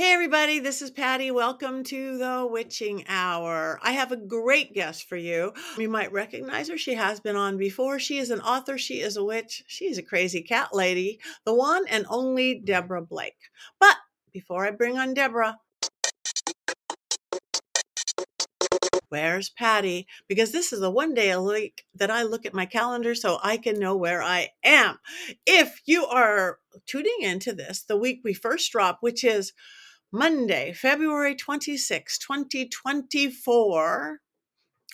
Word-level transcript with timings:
Hey, 0.00 0.14
everybody, 0.14 0.60
this 0.60 0.80
is 0.80 0.90
Patti. 0.90 1.30
Welcome 1.30 1.84
to 1.84 2.16
the 2.16 2.48
Witching 2.50 3.04
Hour. 3.06 3.78
I 3.82 3.92
have 3.92 4.12
a 4.12 4.16
great 4.16 4.72
guest 4.72 5.06
for 5.06 5.18
you. 5.18 5.52
You 5.76 5.90
might 5.90 6.10
recognize 6.10 6.70
her. 6.70 6.78
She 6.78 6.94
has 6.94 7.20
been 7.20 7.36
on 7.36 7.58
before. 7.58 7.98
She 7.98 8.16
is 8.16 8.30
an 8.30 8.40
author, 8.40 8.78
she 8.78 9.02
is 9.02 9.18
a 9.18 9.24
witch, 9.24 9.62
she's 9.66 9.98
a 9.98 10.02
crazy 10.02 10.40
cat 10.40 10.70
lady, 10.72 11.20
the 11.44 11.52
one 11.52 11.86
and 11.86 12.06
only 12.08 12.54
Deborah 12.54 13.02
Blake. 13.04 13.50
But 13.78 13.94
before 14.32 14.66
I 14.66 14.70
bring 14.70 14.96
on 14.96 15.12
Deborah, 15.12 15.58
where's 19.10 19.50
Patti? 19.50 20.06
Because 20.28 20.50
this 20.50 20.72
is 20.72 20.80
the 20.80 20.90
one 20.90 21.12
day 21.12 21.30
a 21.30 21.42
week 21.42 21.84
that 21.94 22.10
I 22.10 22.22
look 22.22 22.46
at 22.46 22.54
my 22.54 22.64
calendar 22.64 23.14
so 23.14 23.38
I 23.42 23.58
can 23.58 23.78
know 23.78 23.96
where 23.96 24.22
I 24.22 24.48
am. 24.64 24.98
If 25.46 25.82
you 25.84 26.06
are 26.06 26.58
tuning 26.86 27.20
into 27.20 27.52
this 27.52 27.82
the 27.82 27.98
week 27.98 28.22
we 28.24 28.32
first 28.32 28.72
drop, 28.72 28.98
which 29.02 29.24
is 29.24 29.52
Monday, 30.12 30.72
February 30.72 31.36
26, 31.36 32.18
2024. 32.18 34.18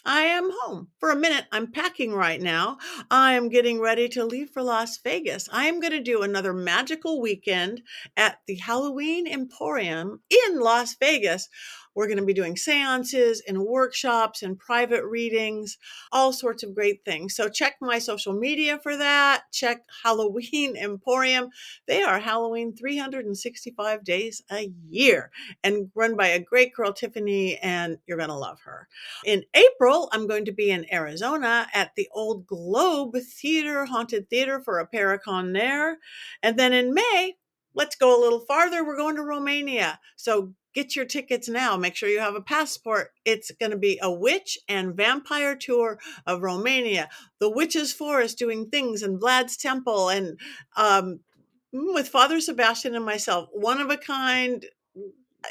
I 0.04 0.20
am 0.20 0.50
home 0.60 0.88
for 1.00 1.10
a 1.10 1.16
minute. 1.16 1.46
I'm 1.50 1.72
packing 1.72 2.12
right 2.12 2.40
now. 2.40 2.76
I 3.10 3.32
am 3.32 3.48
getting 3.48 3.80
ready 3.80 4.08
to 4.10 4.26
leave 4.26 4.50
for 4.50 4.62
Las 4.62 4.98
Vegas. 5.02 5.48
I 5.50 5.66
am 5.66 5.80
going 5.80 5.92
to 5.92 6.02
do 6.02 6.20
another 6.20 6.52
magical 6.52 7.20
weekend 7.20 7.80
at 8.16 8.40
the 8.46 8.56
Halloween 8.56 9.26
Emporium 9.26 10.20
in 10.28 10.60
Las 10.60 10.94
Vegas. 11.00 11.48
We're 11.96 12.06
going 12.06 12.18
to 12.18 12.24
be 12.24 12.34
doing 12.34 12.58
seances 12.58 13.42
and 13.48 13.62
workshops 13.62 14.42
and 14.42 14.58
private 14.58 15.02
readings, 15.04 15.78
all 16.12 16.30
sorts 16.30 16.62
of 16.62 16.74
great 16.74 17.04
things. 17.06 17.34
So 17.34 17.48
check 17.48 17.76
my 17.80 17.98
social 17.98 18.34
media 18.34 18.78
for 18.78 18.96
that. 18.98 19.44
Check 19.50 19.82
Halloween 20.04 20.76
Emporium. 20.80 21.48
They 21.88 22.02
are 22.02 22.20
Halloween 22.20 22.76
365 22.76 24.04
days 24.04 24.42
a 24.50 24.70
year 24.86 25.30
and 25.64 25.90
run 25.94 26.16
by 26.16 26.28
a 26.28 26.38
great 26.38 26.74
girl, 26.74 26.92
Tiffany, 26.92 27.56
and 27.58 27.96
you're 28.06 28.18
going 28.18 28.28
to 28.28 28.36
love 28.36 28.60
her. 28.64 28.88
In 29.24 29.44
April, 29.54 30.10
I'm 30.12 30.26
going 30.26 30.44
to 30.44 30.52
be 30.52 30.70
in 30.70 30.92
Arizona 30.92 31.66
at 31.72 31.92
the 31.96 32.08
Old 32.12 32.46
Globe 32.46 33.16
Theater, 33.16 33.86
Haunted 33.86 34.28
Theater 34.28 34.60
for 34.60 34.80
a 34.80 34.86
Paracon 34.86 35.54
there. 35.54 35.96
And 36.42 36.58
then 36.58 36.74
in 36.74 36.92
May, 36.92 37.36
let's 37.74 37.96
go 37.96 38.18
a 38.18 38.22
little 38.22 38.40
farther. 38.40 38.84
We're 38.84 38.96
going 38.96 39.16
to 39.16 39.22
Romania. 39.22 39.98
So 40.16 40.54
get 40.76 40.94
your 40.94 41.06
tickets 41.06 41.48
now. 41.48 41.74
Make 41.78 41.96
sure 41.96 42.10
you 42.10 42.20
have 42.20 42.34
a 42.34 42.42
passport. 42.42 43.12
It's 43.24 43.50
going 43.50 43.70
to 43.72 43.78
be 43.78 43.98
a 44.02 44.12
witch 44.12 44.58
and 44.68 44.94
vampire 44.94 45.56
tour 45.56 45.98
of 46.26 46.42
Romania. 46.42 47.08
The 47.40 47.50
Witch's 47.50 47.94
Forest 47.94 48.38
doing 48.38 48.68
things 48.68 49.02
in 49.02 49.18
Vlad's 49.18 49.56
Temple 49.56 50.10
and 50.10 50.38
um, 50.76 51.20
with 51.72 52.08
Father 52.08 52.40
Sebastian 52.42 52.94
and 52.94 53.06
myself. 53.06 53.48
One 53.52 53.80
of 53.80 53.90
a 53.90 53.96
kind. 53.96 54.66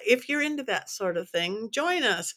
If 0.06 0.30
you're 0.30 0.44
into 0.44 0.64
that 0.64 0.90
sort 0.92 1.18
of 1.18 1.28
thing, 1.30 1.70
join 1.72 2.04
us 2.04 2.36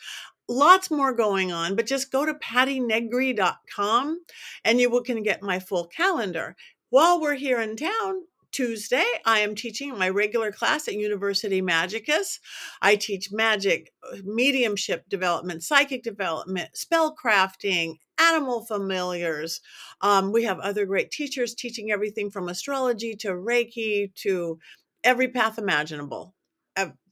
lots 0.48 0.90
more 0.90 1.12
going 1.12 1.52
on, 1.52 1.76
but 1.76 1.84
just 1.84 2.10
go 2.10 2.24
to 2.24 2.32
pattinegri.com 2.32 4.20
and 4.64 4.80
you 4.80 5.02
can 5.04 5.22
get 5.22 5.42
my 5.42 5.58
full 5.58 5.86
calendar. 5.86 6.56
While 6.88 7.20
we're 7.20 7.34
here 7.34 7.60
in 7.60 7.76
town, 7.76 8.22
Tuesday, 8.52 9.04
I 9.24 9.40
am 9.40 9.54
teaching 9.54 9.96
my 9.96 10.08
regular 10.08 10.50
class 10.50 10.88
at 10.88 10.94
University 10.94 11.60
Magicus. 11.60 12.38
I 12.80 12.96
teach 12.96 13.30
magic, 13.30 13.92
uh, 14.10 14.16
mediumship 14.24 15.08
development, 15.08 15.62
psychic 15.62 16.02
development, 16.02 16.76
spell 16.76 17.14
crafting, 17.14 17.96
animal 18.18 18.64
familiars. 18.64 19.60
Um, 20.00 20.32
we 20.32 20.44
have 20.44 20.58
other 20.58 20.86
great 20.86 21.10
teachers 21.10 21.54
teaching 21.54 21.90
everything 21.90 22.30
from 22.30 22.48
astrology 22.48 23.14
to 23.16 23.28
Reiki 23.28 24.14
to 24.16 24.58
every 25.04 25.28
path 25.28 25.58
imaginable 25.58 26.34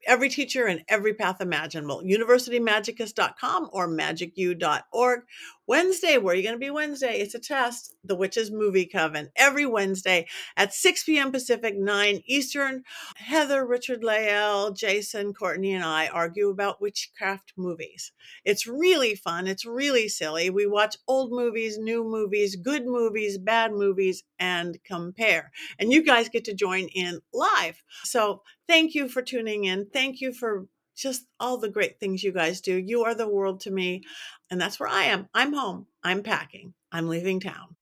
every 0.07 0.29
teacher 0.29 0.67
and 0.67 0.83
every 0.89 1.15
path 1.15 1.41
imaginable. 1.41 2.03
UniversityMagicus.com 2.03 3.71
or 3.73 3.89
magicu.org. 3.89 5.21
Wednesday, 5.67 6.17
where 6.19 6.33
are 6.33 6.37
you 6.37 6.43
going 6.43 6.55
to 6.55 6.59
be 6.59 6.71
Wednesday? 6.71 7.21
It's 7.21 7.35
a 7.35 7.41
test. 7.41 7.95
The 8.05 8.15
Witches 8.15 8.51
Movie 8.51 8.87
Coven 8.87 9.31
every 9.37 9.67
Wednesday 9.67 10.27
at 10.57 10.73
6 10.73 11.05
p.m. 11.05 11.33
Pacific, 11.33 11.77
9 11.77 12.23
Eastern. 12.27 12.85
Heather, 13.17 13.67
Richard 13.67 14.05
Lael, 14.05 14.73
Jason, 14.73 15.35
Courtney, 15.35 15.75
and 15.75 15.85
I 15.85 16.07
argue 16.09 16.51
about 16.51 16.81
witchcraft 16.81 17.53
movies. 17.57 18.13
It's 18.45 18.67
really 18.67 19.15
fun. 19.15 19.47
It's 19.47 19.65
really 19.65 20.09
silly. 20.09 20.51
We 20.51 20.67
watch 20.67 20.97
old 21.09 21.33
movies, 21.33 21.79
new 21.79 22.05
movies, 22.05 22.57
good 22.57 22.87
movies, 22.87 23.39
bad 23.39 23.73
movies, 23.73 24.23
and 24.39 24.79
compare. 24.85 25.51
And 25.79 25.93
you 25.93 26.05
guys 26.05 26.29
get 26.29 26.45
to 26.45 26.55
join 26.55 26.89
in 26.95 27.21
live. 27.33 27.83
So 28.05 28.43
thank 28.69 28.95
you 28.95 29.09
for 29.09 29.23
tuning 29.23 29.65
in. 29.65 29.87
Thank 29.93 30.21
you 30.21 30.33
for 30.33 30.67
just 30.97 31.27
all 31.39 31.59
the 31.59 31.69
great 31.69 32.01
things 32.01 32.25
you 32.25 32.33
guys 32.33 32.61
do. 32.61 32.75
You 32.75 33.05
are 33.05 33.15
the 33.15 33.29
world 33.29 33.61
to 33.61 33.71
me. 33.71 34.03
And 34.51 34.61
that's 34.61 34.81
where 34.81 34.89
I 34.89 35.05
am. 35.05 35.29
I'm 35.35 35.53
home. 35.53 35.87
I'm 36.03 36.23
packing. 36.23 36.75
I'm 36.91 37.09
leaving 37.09 37.41
town. 37.41 37.77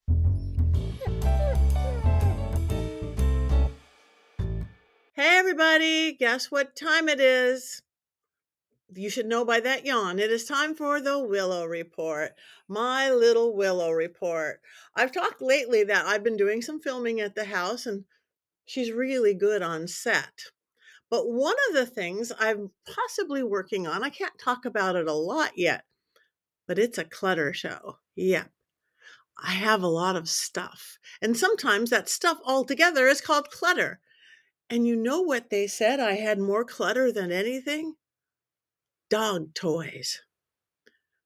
Hey, 5.12 5.38
everybody. 5.38 6.12
Guess 6.12 6.50
what 6.50 6.74
time 6.74 7.08
it 7.08 7.20
is? 7.20 7.82
You 8.96 9.10
should 9.10 9.26
know 9.26 9.44
by 9.44 9.60
that 9.60 9.86
yawn. 9.86 10.18
It 10.18 10.30
is 10.30 10.44
time 10.44 10.74
for 10.74 11.00
the 11.00 11.18
Willow 11.18 11.66
Report. 11.66 12.32
My 12.68 13.10
little 13.10 13.56
Willow 13.56 13.92
Report. 13.92 14.60
I've 14.96 15.12
talked 15.12 15.40
lately 15.40 15.84
that 15.84 16.06
I've 16.06 16.24
been 16.24 16.36
doing 16.36 16.62
some 16.62 16.80
filming 16.80 17.20
at 17.20 17.34
the 17.34 17.44
house 17.44 17.86
and 17.86 18.04
she's 18.64 18.90
really 18.90 19.34
good 19.34 19.62
on 19.62 19.86
set. 19.86 20.50
But 21.10 21.30
one 21.30 21.54
of 21.68 21.74
the 21.74 21.86
things 21.86 22.32
I'm 22.38 22.70
possibly 22.92 23.42
working 23.42 23.86
on, 23.86 24.02
I 24.02 24.10
can't 24.10 24.38
talk 24.38 24.64
about 24.64 24.96
it 24.96 25.06
a 25.06 25.12
lot 25.12 25.52
yet, 25.56 25.84
but 26.66 26.78
it's 26.78 26.98
a 26.98 27.04
clutter 27.04 27.52
show. 27.52 27.98
Yep. 28.16 28.50
I 29.42 29.52
have 29.52 29.82
a 29.82 29.88
lot 29.88 30.16
of 30.16 30.28
stuff. 30.28 30.98
And 31.20 31.36
sometimes 31.36 31.90
that 31.90 32.08
stuff 32.08 32.38
altogether 32.44 33.06
is 33.06 33.20
called 33.20 33.50
clutter. 33.50 34.00
And 34.70 34.86
you 34.86 34.96
know 34.96 35.20
what 35.20 35.50
they 35.50 35.66
said? 35.66 36.00
I 36.00 36.12
had 36.12 36.38
more 36.38 36.64
clutter 36.64 37.12
than 37.12 37.30
anything? 37.30 37.96
Dog 39.10 39.54
toys. 39.54 40.22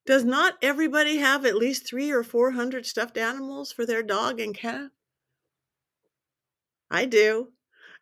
Does 0.05 0.25
not 0.25 0.55
everybody 0.63 1.19
have 1.19 1.45
at 1.45 1.55
least 1.55 1.87
three 1.87 2.11
or 2.11 2.23
four 2.23 2.53
hundred 2.53 2.87
stuffed 2.87 3.19
animals 3.19 3.71
for 3.73 3.85
their 3.85 4.03
dog 4.03 4.41
and 4.41 4.55
cat? 4.55 4.91
I 6.91 7.05
do. 7.05 7.53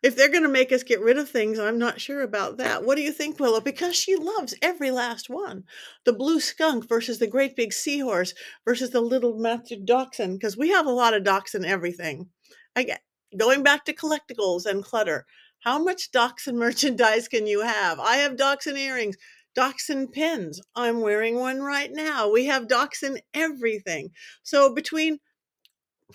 If 0.03 0.15
they're 0.15 0.29
going 0.29 0.43
to 0.43 0.49
make 0.49 0.71
us 0.71 0.83
get 0.83 1.01
rid 1.01 1.17
of 1.17 1.29
things, 1.29 1.57
I'm 1.57 1.79
not 1.79 1.99
sure 1.99 2.21
about 2.21 2.57
that. 2.57 2.83
What 2.83 2.95
do 2.95 3.01
you 3.01 3.11
think, 3.11 3.39
Willow? 3.39 3.59
Because 3.61 3.95
she 3.95 4.15
loves 4.15 4.53
every 4.61 4.91
last 4.91 5.29
one. 5.29 5.63
The 6.05 6.13
blue 6.13 6.39
skunk 6.39 6.87
versus 6.87 7.17
the 7.17 7.27
great 7.27 7.55
big 7.55 7.73
seahorse 7.73 8.33
versus 8.63 8.91
the 8.91 9.01
little 9.01 9.37
master 9.37 9.75
dachshund, 9.75 10.39
because 10.39 10.55
we 10.55 10.69
have 10.69 10.85
a 10.85 10.91
lot 10.91 11.15
of 11.15 11.23
dachshund 11.23 11.65
everything. 11.65 12.29
I 12.75 12.83
get 12.83 13.01
going 13.35 13.63
back 13.63 13.85
to 13.85 13.93
collectibles 13.93 14.65
and 14.65 14.83
clutter. 14.83 15.25
How 15.61 15.83
much 15.83 16.11
dachshund 16.11 16.59
merchandise 16.59 17.27
can 17.27 17.47
you 17.47 17.61
have? 17.61 17.99
I 17.99 18.17
have 18.17 18.37
dachshund 18.37 18.77
earrings, 18.77 19.17
dachshund 19.55 20.11
pins. 20.11 20.61
I'm 20.75 21.01
wearing 21.01 21.35
one 21.35 21.61
right 21.61 21.91
now. 21.91 22.29
We 22.29 22.45
have 22.45 22.67
dachshund 22.67 23.23
everything. 23.33 24.11
So 24.43 24.73
between 24.73 25.19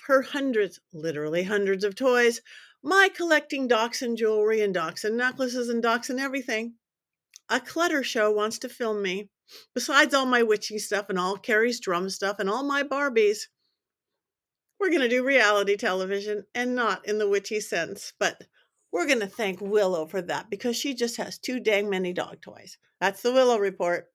her 0.06 0.22
hundreds, 0.22 0.80
literally 0.92 1.42
hundreds 1.42 1.84
of 1.84 1.96
toys, 1.96 2.40
my 2.82 3.08
collecting 3.14 3.68
dachshund 3.68 4.18
jewelry 4.18 4.60
and 4.60 4.74
dachshund 4.74 5.16
necklaces 5.16 5.68
and 5.68 5.82
dachshund 5.82 6.20
everything. 6.20 6.74
A 7.48 7.60
clutter 7.60 8.02
show 8.02 8.30
wants 8.30 8.58
to 8.60 8.68
film 8.68 9.02
me, 9.02 9.28
besides 9.74 10.14
all 10.14 10.26
my 10.26 10.42
witchy 10.42 10.78
stuff 10.78 11.06
and 11.08 11.18
all 11.18 11.36
Carrie's 11.36 11.80
drum 11.80 12.08
stuff 12.10 12.36
and 12.38 12.48
all 12.50 12.62
my 12.62 12.82
Barbies. 12.82 13.48
We're 14.80 14.90
going 14.90 15.02
to 15.02 15.08
do 15.08 15.24
reality 15.24 15.76
television 15.76 16.44
and 16.54 16.74
not 16.74 17.06
in 17.06 17.18
the 17.18 17.28
witchy 17.28 17.60
sense, 17.60 18.12
but 18.18 18.42
we're 18.90 19.06
going 19.06 19.20
to 19.20 19.26
thank 19.26 19.60
Willow 19.60 20.06
for 20.06 20.20
that 20.22 20.50
because 20.50 20.76
she 20.76 20.94
just 20.94 21.16
has 21.16 21.38
too 21.38 21.60
dang 21.60 21.88
many 21.88 22.12
dog 22.12 22.40
toys. 22.40 22.78
That's 23.00 23.22
the 23.22 23.32
Willow 23.32 23.58
Report. 23.58 24.11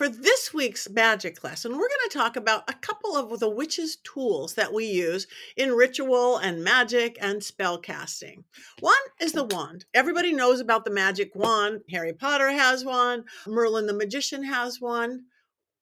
For 0.00 0.08
this 0.08 0.54
week's 0.54 0.88
magic 0.88 1.44
lesson, 1.44 1.72
we're 1.72 1.80
going 1.80 2.08
to 2.08 2.16
talk 2.16 2.34
about 2.34 2.64
a 2.70 2.72
couple 2.72 3.14
of 3.14 3.38
the 3.38 3.50
witch's 3.50 3.96
tools 3.96 4.54
that 4.54 4.72
we 4.72 4.86
use 4.86 5.26
in 5.58 5.74
ritual 5.74 6.38
and 6.38 6.64
magic 6.64 7.18
and 7.20 7.44
spell 7.44 7.76
casting. 7.76 8.42
One 8.78 8.94
is 9.20 9.32
the 9.32 9.44
wand. 9.44 9.84
Everybody 9.92 10.32
knows 10.32 10.58
about 10.58 10.86
the 10.86 10.90
magic 10.90 11.34
wand. 11.34 11.82
Harry 11.90 12.14
Potter 12.14 12.48
has 12.48 12.82
one, 12.82 13.24
Merlin 13.46 13.86
the 13.86 13.92
magician 13.92 14.42
has 14.44 14.80
one. 14.80 15.24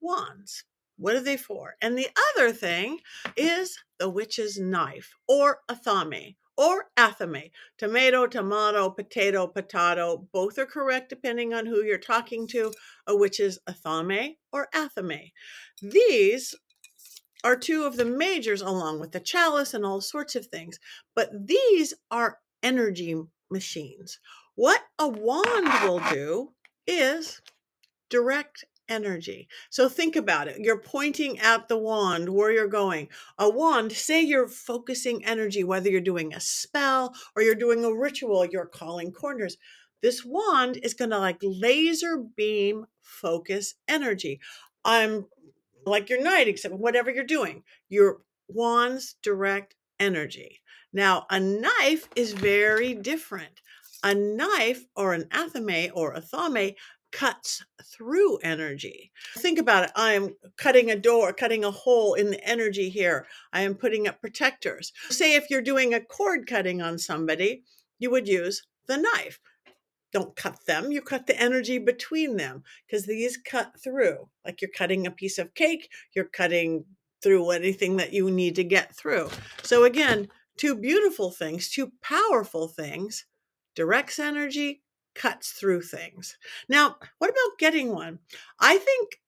Wands. 0.00 0.64
What 0.96 1.14
are 1.14 1.20
they 1.20 1.36
for? 1.36 1.76
And 1.80 1.96
the 1.96 2.08
other 2.34 2.50
thing 2.50 2.98
is 3.36 3.78
the 4.00 4.10
witch's 4.10 4.58
knife 4.58 5.14
or 5.28 5.60
athame 5.70 6.34
or 6.58 6.90
athame. 6.96 7.52
Tomato, 7.78 8.26
tomato, 8.26 8.90
potato, 8.90 9.46
potato. 9.46 10.28
Both 10.32 10.58
are 10.58 10.66
correct 10.66 11.08
depending 11.08 11.54
on 11.54 11.64
who 11.64 11.84
you're 11.84 11.98
talking 11.98 12.48
to, 12.48 12.72
uh, 13.08 13.16
which 13.16 13.38
is 13.38 13.60
athame 13.66 14.36
or 14.52 14.68
athame. 14.74 15.30
These 15.80 16.54
are 17.44 17.56
two 17.56 17.84
of 17.84 17.96
the 17.96 18.04
majors, 18.04 18.60
along 18.60 18.98
with 18.98 19.12
the 19.12 19.20
chalice 19.20 19.72
and 19.72 19.86
all 19.86 20.00
sorts 20.00 20.34
of 20.34 20.46
things. 20.46 20.80
But 21.14 21.30
these 21.46 21.94
are 22.10 22.40
energy 22.64 23.14
machines. 23.50 24.18
What 24.56 24.82
a 24.98 25.06
wand 25.06 25.68
will 25.84 26.02
do 26.10 26.52
is 26.88 27.40
direct 28.10 28.64
energy. 28.88 29.48
So 29.70 29.88
think 29.88 30.16
about 30.16 30.48
it. 30.48 30.58
You're 30.60 30.80
pointing 30.80 31.38
at 31.38 31.68
the 31.68 31.78
wand 31.78 32.28
where 32.28 32.50
you're 32.50 32.68
going. 32.68 33.08
A 33.38 33.48
wand, 33.48 33.92
say 33.92 34.22
you're 34.22 34.48
focusing 34.48 35.24
energy, 35.24 35.64
whether 35.64 35.90
you're 35.90 36.00
doing 36.00 36.34
a 36.34 36.40
spell 36.40 37.14
or 37.34 37.42
you're 37.42 37.54
doing 37.54 37.84
a 37.84 37.94
ritual, 37.94 38.44
you're 38.44 38.66
calling 38.66 39.12
corners. 39.12 39.56
This 40.02 40.24
wand 40.24 40.78
is 40.82 40.94
going 40.94 41.10
to 41.10 41.18
like 41.18 41.38
laser 41.42 42.18
beam 42.36 42.86
focus 43.00 43.74
energy. 43.88 44.40
I'm 44.84 45.26
like 45.84 46.08
your 46.08 46.22
knight, 46.22 46.48
except 46.48 46.74
whatever 46.74 47.10
you're 47.10 47.24
doing, 47.24 47.64
your 47.88 48.18
wands 48.48 49.16
direct 49.22 49.74
energy. 49.98 50.60
Now, 50.92 51.26
a 51.30 51.40
knife 51.40 52.08
is 52.16 52.32
very 52.32 52.94
different. 52.94 53.60
A 54.04 54.14
knife 54.14 54.84
or 54.94 55.12
an 55.12 55.24
athame 55.24 55.90
or 55.92 56.12
a 56.12 56.20
thame 56.20 56.74
cuts 57.12 57.64
through 57.84 58.38
energy. 58.38 59.10
Think 59.36 59.58
about 59.58 59.84
it. 59.84 59.90
I 59.96 60.12
am 60.12 60.36
cutting 60.56 60.90
a 60.90 60.96
door, 60.96 61.32
cutting 61.32 61.64
a 61.64 61.70
hole 61.70 62.14
in 62.14 62.30
the 62.30 62.48
energy 62.48 62.88
here. 62.88 63.26
I 63.52 63.62
am 63.62 63.74
putting 63.74 64.06
up 64.06 64.20
protectors. 64.20 64.92
Say 65.10 65.34
if 65.34 65.50
you're 65.50 65.62
doing 65.62 65.94
a 65.94 66.00
cord 66.00 66.46
cutting 66.46 66.82
on 66.82 66.98
somebody, 66.98 67.62
you 67.98 68.10
would 68.10 68.28
use 68.28 68.64
the 68.86 68.96
knife. 68.96 69.40
Don't 70.12 70.34
cut 70.36 70.64
them, 70.66 70.90
you 70.90 71.02
cut 71.02 71.26
the 71.26 71.38
energy 71.38 71.78
between 71.78 72.36
them 72.36 72.62
because 72.86 73.04
these 73.04 73.36
cut 73.36 73.72
through. 73.82 74.28
Like 74.44 74.62
you're 74.62 74.70
cutting 74.76 75.06
a 75.06 75.10
piece 75.10 75.38
of 75.38 75.54
cake, 75.54 75.90
you're 76.14 76.24
cutting 76.24 76.84
through 77.22 77.50
anything 77.50 77.96
that 77.96 78.12
you 78.12 78.30
need 78.30 78.54
to 78.56 78.64
get 78.64 78.96
through. 78.96 79.28
So, 79.62 79.84
again, 79.84 80.28
two 80.56 80.74
beautiful 80.74 81.30
things, 81.30 81.68
two 81.68 81.92
powerful 82.02 82.68
things 82.68 83.26
directs 83.74 84.18
energy, 84.18 84.82
cuts 85.18 85.52
through 85.52 85.82
things. 85.82 86.38
Now, 86.68 86.96
what 87.18 87.30
about 87.30 87.58
getting 87.58 87.92
one? 87.92 88.20
I 88.60 88.78
think 88.78 89.20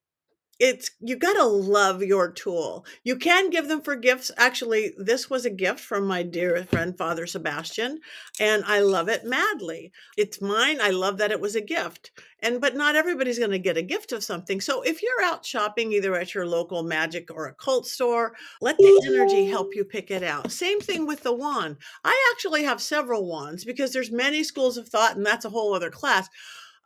it's 0.61 0.91
you 1.01 1.17
got 1.17 1.33
to 1.33 1.45
love 1.45 2.03
your 2.03 2.31
tool. 2.31 2.85
You 3.03 3.17
can 3.17 3.49
give 3.49 3.67
them 3.67 3.81
for 3.81 3.97
gifts. 3.97 4.31
Actually, 4.37 4.93
this 4.99 5.31
was 5.31 5.47
a 5.47 5.51
gift 5.51 5.81
from 5.81 6.07
my 6.07 6.23
dear 6.23 6.65
friend 6.65 6.97
Father 6.97 7.27
Sebastian, 7.27 8.01
and 8.39 8.63
I 8.67 8.81
love 8.81 9.09
it 9.09 9.25
madly. 9.25 9.91
It's 10.19 10.43
mine. 10.43 10.79
I 10.83 10.91
love 10.91 11.17
that 11.17 11.33
it 11.33 11.41
was 11.41 11.57
a 11.57 11.63
gift. 11.63 12.11
And 12.43 12.61
but 12.61 12.77
not 12.77 12.95
everybody's 12.95 13.39
going 13.39 13.51
to 13.53 13.59
get 13.59 13.79
a 13.79 13.83
gift 13.83 14.13
of 14.13 14.23
something. 14.23 14.61
So 14.61 14.83
if 14.83 15.03
you're 15.03 15.23
out 15.23 15.47
shopping 15.47 15.93
either 15.93 16.15
at 16.15 16.35
your 16.35 16.47
local 16.47 16.83
magic 16.83 17.31
or 17.31 17.47
occult 17.47 17.87
store, 17.87 18.35
let 18.61 18.77
the 18.77 19.03
energy 19.07 19.47
help 19.47 19.75
you 19.75 19.85
pick 19.85 20.11
it 20.11 20.23
out. 20.23 20.53
Same 20.53 20.81
thing 20.81 21.07
with 21.07 21.23
the 21.23 21.33
wand. 21.33 21.77
I 22.05 22.33
actually 22.35 22.65
have 22.65 22.83
several 22.83 23.27
wands 23.27 23.65
because 23.65 23.93
there's 23.93 24.11
many 24.11 24.45
schools 24.45 24.77
of 24.77 24.89
thought 24.89 25.17
and 25.17 25.25
that's 25.25 25.45
a 25.47 25.51
whole 25.51 25.75
other 25.75 25.91
class 25.91 26.29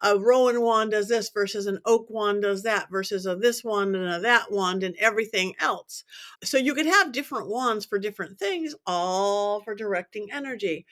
a 0.05 0.19
Rowan 0.19 0.61
wand 0.61 0.91
does 0.91 1.09
this 1.09 1.31
versus 1.31 1.67
an 1.67 1.79
oak 1.87 2.11
wand 2.11 2.43
does 2.43 2.63
that 2.63 2.91
versus 2.91 3.25
a 3.25 3.35
this 3.35 3.65
wand 3.65 3.97
and 3.97 4.05
a 4.05 4.21
that 4.21 4.53
wand 4.53 4.85
and 4.85 4.95
everything 4.99 5.55
else. 5.59 6.05
So 6.45 6.59
you 6.59 6.75
could 6.75 6.85
have 6.85 7.11
different 7.11 7.49
wands 7.49 7.87
for 7.87 7.99
different 7.99 8.39
things, 8.39 8.75
all 8.87 9.63
for 9.63 9.75
directing 9.75 10.31
energy. 10.31 10.85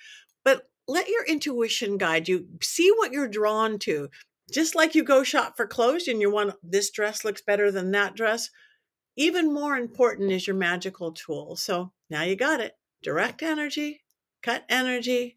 But 0.45 0.63
let 0.89 1.09
your 1.09 1.27
intuition 1.27 1.99
guide 1.99 2.27
you. 2.27 2.47
See 2.63 2.91
what 2.91 3.13
you're 3.13 3.29
drawn 3.29 3.79
to. 3.81 4.09
Just 4.51 4.75
like 4.75 4.95
you 4.95 5.05
go 5.05 5.23
shop 5.23 5.59
for 5.59 5.67
clothes 5.67 6.09
and 6.09 6.21
you 6.21 6.33
want 6.33 6.55
this 6.63 6.91
dress 6.91 7.23
looks 7.23 7.43
better 7.43 7.71
than 7.71 7.91
that 7.91 8.17
dress, 8.17 8.49
even 9.17 9.53
more 9.53 9.77
important 9.77 10.33
is 10.33 10.47
your 10.47 10.57
magical 10.57 11.13
tool. 11.13 11.57
So 11.57 11.93
now 12.09 12.23
you 12.23 12.35
got 12.35 12.61
it. 12.61 12.73
Direct 13.03 13.43
energy, 13.43 14.05
cut 14.43 14.65
energy, 14.71 15.37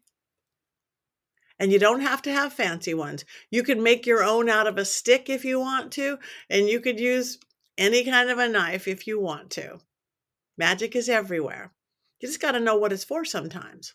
and 1.58 1.72
you 1.72 1.78
don't 1.78 2.00
have 2.00 2.22
to 2.22 2.32
have 2.32 2.52
fancy 2.52 2.94
ones. 2.94 3.24
You 3.50 3.62
can 3.62 3.82
make 3.82 4.06
your 4.06 4.22
own 4.22 4.48
out 4.48 4.66
of 4.66 4.78
a 4.78 4.84
stick 4.84 5.28
if 5.28 5.44
you 5.44 5.58
want 5.60 5.92
to, 5.92 6.18
and 6.50 6.68
you 6.68 6.80
could 6.80 7.00
use 7.00 7.38
any 7.78 8.04
kind 8.04 8.30
of 8.30 8.38
a 8.38 8.48
knife 8.48 8.88
if 8.88 9.06
you 9.06 9.20
want 9.20 9.50
to. 9.50 9.78
Magic 10.58 10.96
is 10.96 11.08
everywhere. 11.08 11.72
You 12.20 12.28
just 12.28 12.40
got 12.40 12.52
to 12.52 12.60
know 12.60 12.76
what 12.76 12.92
it's 12.92 13.04
for 13.04 13.24
sometimes. 13.24 13.94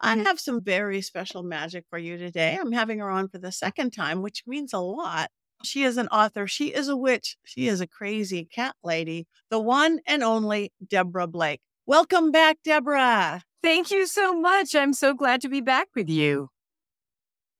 I 0.00 0.18
have 0.18 0.38
some 0.38 0.62
very 0.62 1.00
special 1.00 1.42
magic 1.42 1.86
for 1.88 1.98
you 1.98 2.18
today. 2.18 2.58
I'm 2.60 2.72
having 2.72 2.98
her 2.98 3.08
on 3.08 3.28
for 3.28 3.38
the 3.38 3.50
second 3.50 3.92
time, 3.92 4.20
which 4.20 4.42
means 4.46 4.74
a 4.74 4.78
lot. 4.78 5.30
She 5.62 5.82
is 5.82 5.96
an 5.96 6.08
author. 6.08 6.46
She 6.46 6.74
is 6.74 6.88
a 6.88 6.96
witch. 6.96 7.38
She 7.44 7.68
is 7.68 7.80
a 7.80 7.86
crazy 7.86 8.44
cat 8.44 8.76
lady, 8.84 9.26
the 9.48 9.60
one 9.60 10.00
and 10.06 10.22
only 10.22 10.72
Deborah 10.86 11.26
Blake. 11.26 11.62
Welcome 11.86 12.30
back, 12.30 12.56
Deborah. 12.64 13.42
Thank 13.62 13.90
you 13.90 14.06
so 14.06 14.32
much. 14.32 14.74
I'm 14.74 14.94
so 14.94 15.12
glad 15.12 15.42
to 15.42 15.50
be 15.50 15.60
back 15.60 15.88
with 15.94 16.08
you. 16.08 16.48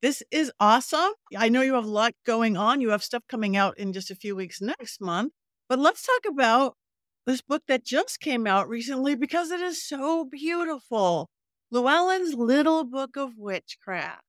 This 0.00 0.22
is 0.30 0.50
awesome. 0.58 1.10
I 1.36 1.50
know 1.50 1.60
you 1.60 1.74
have 1.74 1.84
a 1.84 1.88
lot 1.88 2.14
going 2.24 2.56
on. 2.56 2.80
You 2.80 2.88
have 2.88 3.04
stuff 3.04 3.22
coming 3.28 3.54
out 3.54 3.78
in 3.78 3.92
just 3.92 4.10
a 4.10 4.14
few 4.14 4.34
weeks 4.34 4.62
next 4.62 4.98
month. 4.98 5.34
But 5.68 5.78
let's 5.78 6.06
talk 6.06 6.32
about 6.32 6.74
this 7.26 7.42
book 7.42 7.64
that 7.68 7.84
just 7.84 8.18
came 8.18 8.46
out 8.46 8.66
recently 8.66 9.14
because 9.14 9.50
it 9.50 9.60
is 9.60 9.86
so 9.86 10.24
beautiful. 10.24 11.28
Llewellyn's 11.70 12.32
Little 12.32 12.84
Book 12.84 13.18
of 13.18 13.32
Witchcraft. 13.36 14.22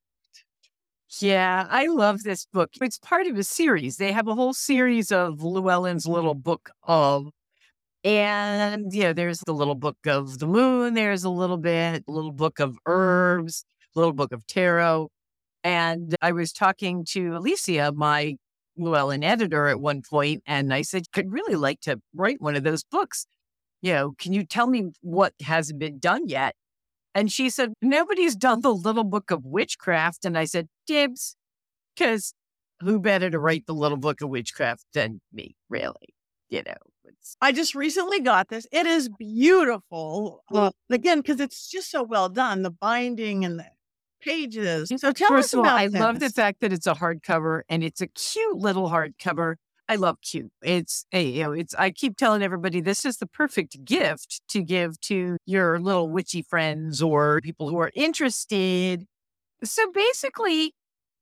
Yeah, 1.21 1.67
I 1.69 1.85
love 1.87 2.23
this 2.23 2.45
book. 2.51 2.71
It's 2.81 2.97
part 2.97 3.27
of 3.27 3.37
a 3.37 3.45
series. 3.45 3.95
They 3.95 4.11
have 4.11 4.27
a 4.27 4.35
whole 4.35 4.53
series 4.53 5.09
of 5.09 5.41
Llewellyn's 5.41 6.05
Little 6.05 6.35
Book 6.35 6.71
of 6.83 7.29
and, 8.05 8.93
you 8.93 9.03
know, 9.03 9.13
there's 9.13 9.39
the 9.39 9.53
little 9.53 9.75
book 9.75 9.97
of 10.05 10.37
the 10.37 10.45
moon, 10.45 10.93
there's 10.93 11.23
a 11.23 11.29
little 11.29 11.57
bit, 11.57 12.03
little 12.07 12.31
book 12.31 12.59
of 12.59 12.71
mm-hmm. 12.71 12.91
herbs, 12.91 13.65
little 13.95 14.13
book 14.13 14.31
of 14.31 14.45
tarot. 14.47 15.09
And 15.63 16.15
I 16.21 16.31
was 16.31 16.53
talking 16.53 17.03
to 17.09 17.31
Elysia, 17.31 17.95
my 17.95 18.35
Llewellyn 18.77 19.23
editor 19.23 19.67
at 19.67 19.79
one 19.79 20.03
point, 20.07 20.43
and 20.45 20.71
I 20.71 20.83
said, 20.83 21.11
could 21.11 21.31
really 21.31 21.55
like 21.55 21.81
to 21.81 21.99
write 22.13 22.39
one 22.39 22.55
of 22.55 22.63
those 22.63 22.83
books. 22.83 23.25
You 23.81 23.93
know, 23.93 24.13
can 24.19 24.33
you 24.33 24.45
tell 24.45 24.67
me 24.67 24.91
what 25.01 25.33
hasn't 25.41 25.79
been 25.79 25.97
done 25.97 26.27
yet? 26.27 26.55
And 27.15 27.31
she 27.31 27.49
said, 27.49 27.73
nobody's 27.81 28.35
done 28.35 28.61
the 28.61 28.73
little 28.73 29.03
book 29.03 29.31
of 29.31 29.45
witchcraft. 29.45 30.25
And 30.25 30.37
I 30.37 30.45
said, 30.45 30.67
Dibs, 30.85 31.35
because 31.95 32.33
who 32.81 32.99
better 32.99 33.31
to 33.31 33.39
write 33.39 33.65
the 33.65 33.73
little 33.73 33.97
book 33.97 34.21
of 34.21 34.29
witchcraft 34.29 34.85
than 34.93 35.21
me, 35.33 35.55
really? 35.69 36.13
You 36.49 36.61
know, 36.67 36.75
I 37.41 37.51
just 37.51 37.75
recently 37.75 38.19
got 38.19 38.49
this. 38.49 38.67
It 38.71 38.85
is 38.85 39.09
beautiful. 39.09 40.43
Uh, 40.53 40.71
again, 40.89 41.21
because 41.21 41.39
it's 41.39 41.69
just 41.69 41.91
so 41.91 42.03
well 42.03 42.29
done, 42.29 42.61
the 42.61 42.71
binding 42.71 43.45
and 43.45 43.59
the 43.59 43.65
pages. 44.21 44.91
So 44.97 45.11
tell 45.11 45.29
First 45.29 45.47
us 45.47 45.53
of 45.53 45.59
all, 45.59 45.65
I 45.65 45.87
this. 45.87 45.99
love 45.99 46.19
the 46.19 46.29
fact 46.29 46.61
that 46.61 46.73
it's 46.73 46.87
a 46.87 46.93
hardcover 46.93 47.61
and 47.69 47.83
it's 47.83 48.01
a 48.01 48.07
cute 48.07 48.57
little 48.57 48.89
hardcover. 48.89 49.55
I 49.87 49.97
love 49.97 50.17
cute. 50.21 50.51
It's 50.63 51.05
a, 51.13 51.23
you 51.23 51.43
know, 51.43 51.51
it's 51.51 51.75
I 51.75 51.91
keep 51.91 52.17
telling 52.17 52.41
everybody 52.41 52.81
this 52.81 53.05
is 53.05 53.17
the 53.17 53.27
perfect 53.27 53.85
gift 53.85 54.41
to 54.49 54.63
give 54.63 54.99
to 55.01 55.37
your 55.45 55.79
little 55.79 56.09
witchy 56.09 56.41
friends 56.41 57.01
or 57.01 57.39
people 57.41 57.69
who 57.69 57.77
are 57.77 57.91
interested. 57.93 59.05
So 59.63 59.91
basically, 59.91 60.73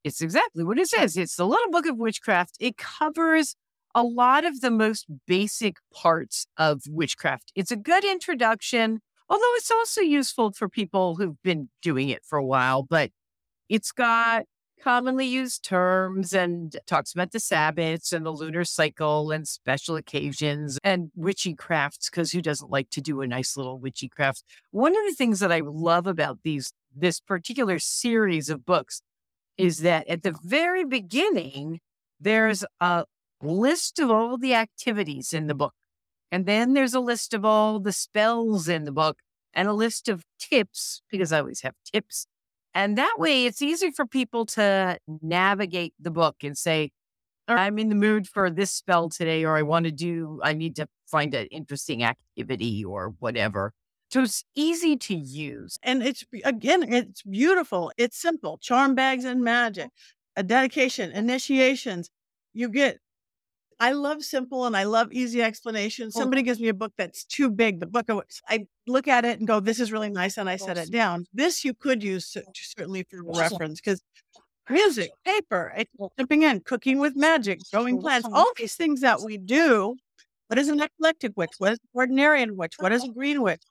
it's 0.05 0.21
exactly 0.21 0.63
what 0.63 0.79
it 0.79 0.87
says. 0.87 1.17
It's 1.17 1.35
the 1.35 1.45
little 1.45 1.71
book 1.71 1.85
of 1.85 1.97
witchcraft. 1.97 2.55
It 2.59 2.77
covers 2.77 3.55
a 3.95 4.03
lot 4.03 4.45
of 4.45 4.61
the 4.61 4.71
most 4.71 5.05
basic 5.27 5.77
parts 5.93 6.47
of 6.57 6.81
witchcraft. 6.87 7.51
It's 7.55 7.71
a 7.71 7.75
good 7.75 8.03
introduction, 8.03 9.01
although 9.29 9.53
it's 9.55 9.71
also 9.71 10.01
useful 10.01 10.51
for 10.51 10.67
people 10.69 11.15
who've 11.15 11.41
been 11.43 11.69
doing 11.81 12.09
it 12.09 12.23
for 12.25 12.37
a 12.37 12.45
while, 12.45 12.83
but 12.83 13.11
it's 13.69 13.91
got 13.91 14.45
commonly 14.81 15.25
used 15.25 15.63
terms 15.63 16.33
and 16.33 16.75
talks 16.85 17.13
about 17.13 17.31
the 17.31 17.39
Sabbats 17.39 18.11
and 18.11 18.25
the 18.25 18.31
lunar 18.31 18.65
cycle 18.65 19.31
and 19.31 19.47
special 19.47 19.95
occasions 19.95 20.77
and 20.83 21.09
witchy 21.15 21.55
crafts 21.55 22.09
because 22.09 22.33
who 22.33 22.41
doesn't 22.41 22.69
like 22.69 22.89
to 22.89 22.99
do 22.99 23.21
a 23.21 23.27
nice 23.27 23.55
little 23.55 23.79
witchy 23.79 24.09
craft 24.09 24.43
one 24.71 24.91
of 24.91 25.05
the 25.05 25.15
things 25.15 25.39
that 25.39 25.53
i 25.53 25.61
love 25.63 26.05
about 26.05 26.39
these 26.43 26.73
this 26.93 27.21
particular 27.21 27.79
series 27.79 28.49
of 28.49 28.65
books 28.65 29.01
is 29.57 29.79
that 29.79 30.05
at 30.09 30.23
the 30.23 30.35
very 30.43 30.83
beginning 30.83 31.79
there's 32.19 32.65
a 32.81 33.05
list 33.43 33.99
of 33.99 34.09
all 34.09 34.37
the 34.37 34.53
activities 34.53 35.33
in 35.33 35.47
the 35.47 35.55
book. 35.55 35.73
And 36.31 36.45
then 36.45 36.73
there's 36.73 36.93
a 36.93 36.99
list 36.99 37.33
of 37.33 37.45
all 37.45 37.79
the 37.79 37.91
spells 37.91 38.67
in 38.67 38.85
the 38.85 38.91
book 38.91 39.19
and 39.53 39.67
a 39.67 39.73
list 39.73 40.09
of 40.09 40.23
tips, 40.39 41.01
because 41.11 41.31
I 41.31 41.39
always 41.39 41.61
have 41.61 41.75
tips. 41.91 42.25
And 42.73 42.97
that 42.97 43.15
way 43.19 43.45
it's 43.45 43.61
easy 43.61 43.91
for 43.91 44.07
people 44.07 44.47
to 44.47 44.97
navigate 45.21 45.93
the 45.99 46.09
book 46.09 46.37
and 46.41 46.57
say, 46.57 46.89
I'm 47.47 47.77
in 47.77 47.89
the 47.89 47.95
mood 47.95 48.27
for 48.27 48.49
this 48.49 48.71
spell 48.71 49.09
today, 49.09 49.43
or 49.43 49.57
I 49.57 49.61
want 49.61 49.85
to 49.85 49.91
do, 49.91 50.39
I 50.41 50.53
need 50.53 50.75
to 50.77 50.87
find 51.05 51.33
an 51.35 51.47
interesting 51.47 52.03
activity 52.03 52.83
or 52.83 53.13
whatever. 53.19 53.73
So 54.09 54.23
it's 54.23 54.43
easy 54.55 54.95
to 54.97 55.15
use. 55.15 55.77
And 55.83 56.01
it's, 56.01 56.23
again, 56.45 56.91
it's 56.91 57.21
beautiful. 57.21 57.91
It's 57.97 58.17
simple. 58.17 58.57
Charm 58.59 58.95
bags 58.95 59.25
and 59.25 59.43
magic, 59.43 59.89
a 60.35 60.43
dedication, 60.43 61.11
initiations. 61.11 62.09
You 62.53 62.69
get 62.69 62.99
I 63.79 63.91
love 63.93 64.23
simple 64.23 64.65
and 64.65 64.75
I 64.77 64.83
love 64.83 65.11
easy 65.11 65.41
explanations. 65.41 66.13
Somebody 66.13 66.41
gives 66.43 66.59
me 66.59 66.67
a 66.69 66.73
book 66.73 66.93
that's 66.97 67.23
too 67.25 67.49
big, 67.49 67.79
the 67.79 67.85
book 67.87 68.09
of 68.09 68.21
I 68.49 68.67
look 68.87 69.07
at 69.07 69.25
it 69.25 69.39
and 69.39 69.47
go, 69.47 69.59
"This 69.59 69.79
is 69.79 69.91
really 69.91 70.09
nice," 70.09 70.37
and 70.37 70.49
I 70.49 70.55
set 70.57 70.77
it 70.77 70.91
down. 70.91 71.25
This 71.33 71.63
you 71.65 71.73
could 71.73 72.03
use 72.03 72.35
certainly 72.53 73.03
for 73.09 73.23
reference 73.23 73.79
because 73.81 74.01
music, 74.69 75.11
paper, 75.25 75.73
it's 75.77 75.91
jumping 76.17 76.43
in, 76.43 76.61
cooking 76.61 76.99
with 76.99 77.15
magic, 77.15 77.59
growing 77.71 77.99
plants, 77.99 78.27
all 78.33 78.51
these 78.57 78.75
things 78.75 79.01
that 79.01 79.21
we 79.21 79.37
do. 79.37 79.95
What 80.47 80.59
is 80.59 80.69
an 80.69 80.81
eclectic 80.81 81.33
witch? 81.35 81.51
What 81.57 81.73
is 81.73 81.79
an 81.79 81.89
ordinarian 82.09 82.51
witch? 82.55 82.75
What 82.79 82.91
is 82.91 83.03
a 83.03 83.09
green 83.17 83.41
witch? 83.41 83.61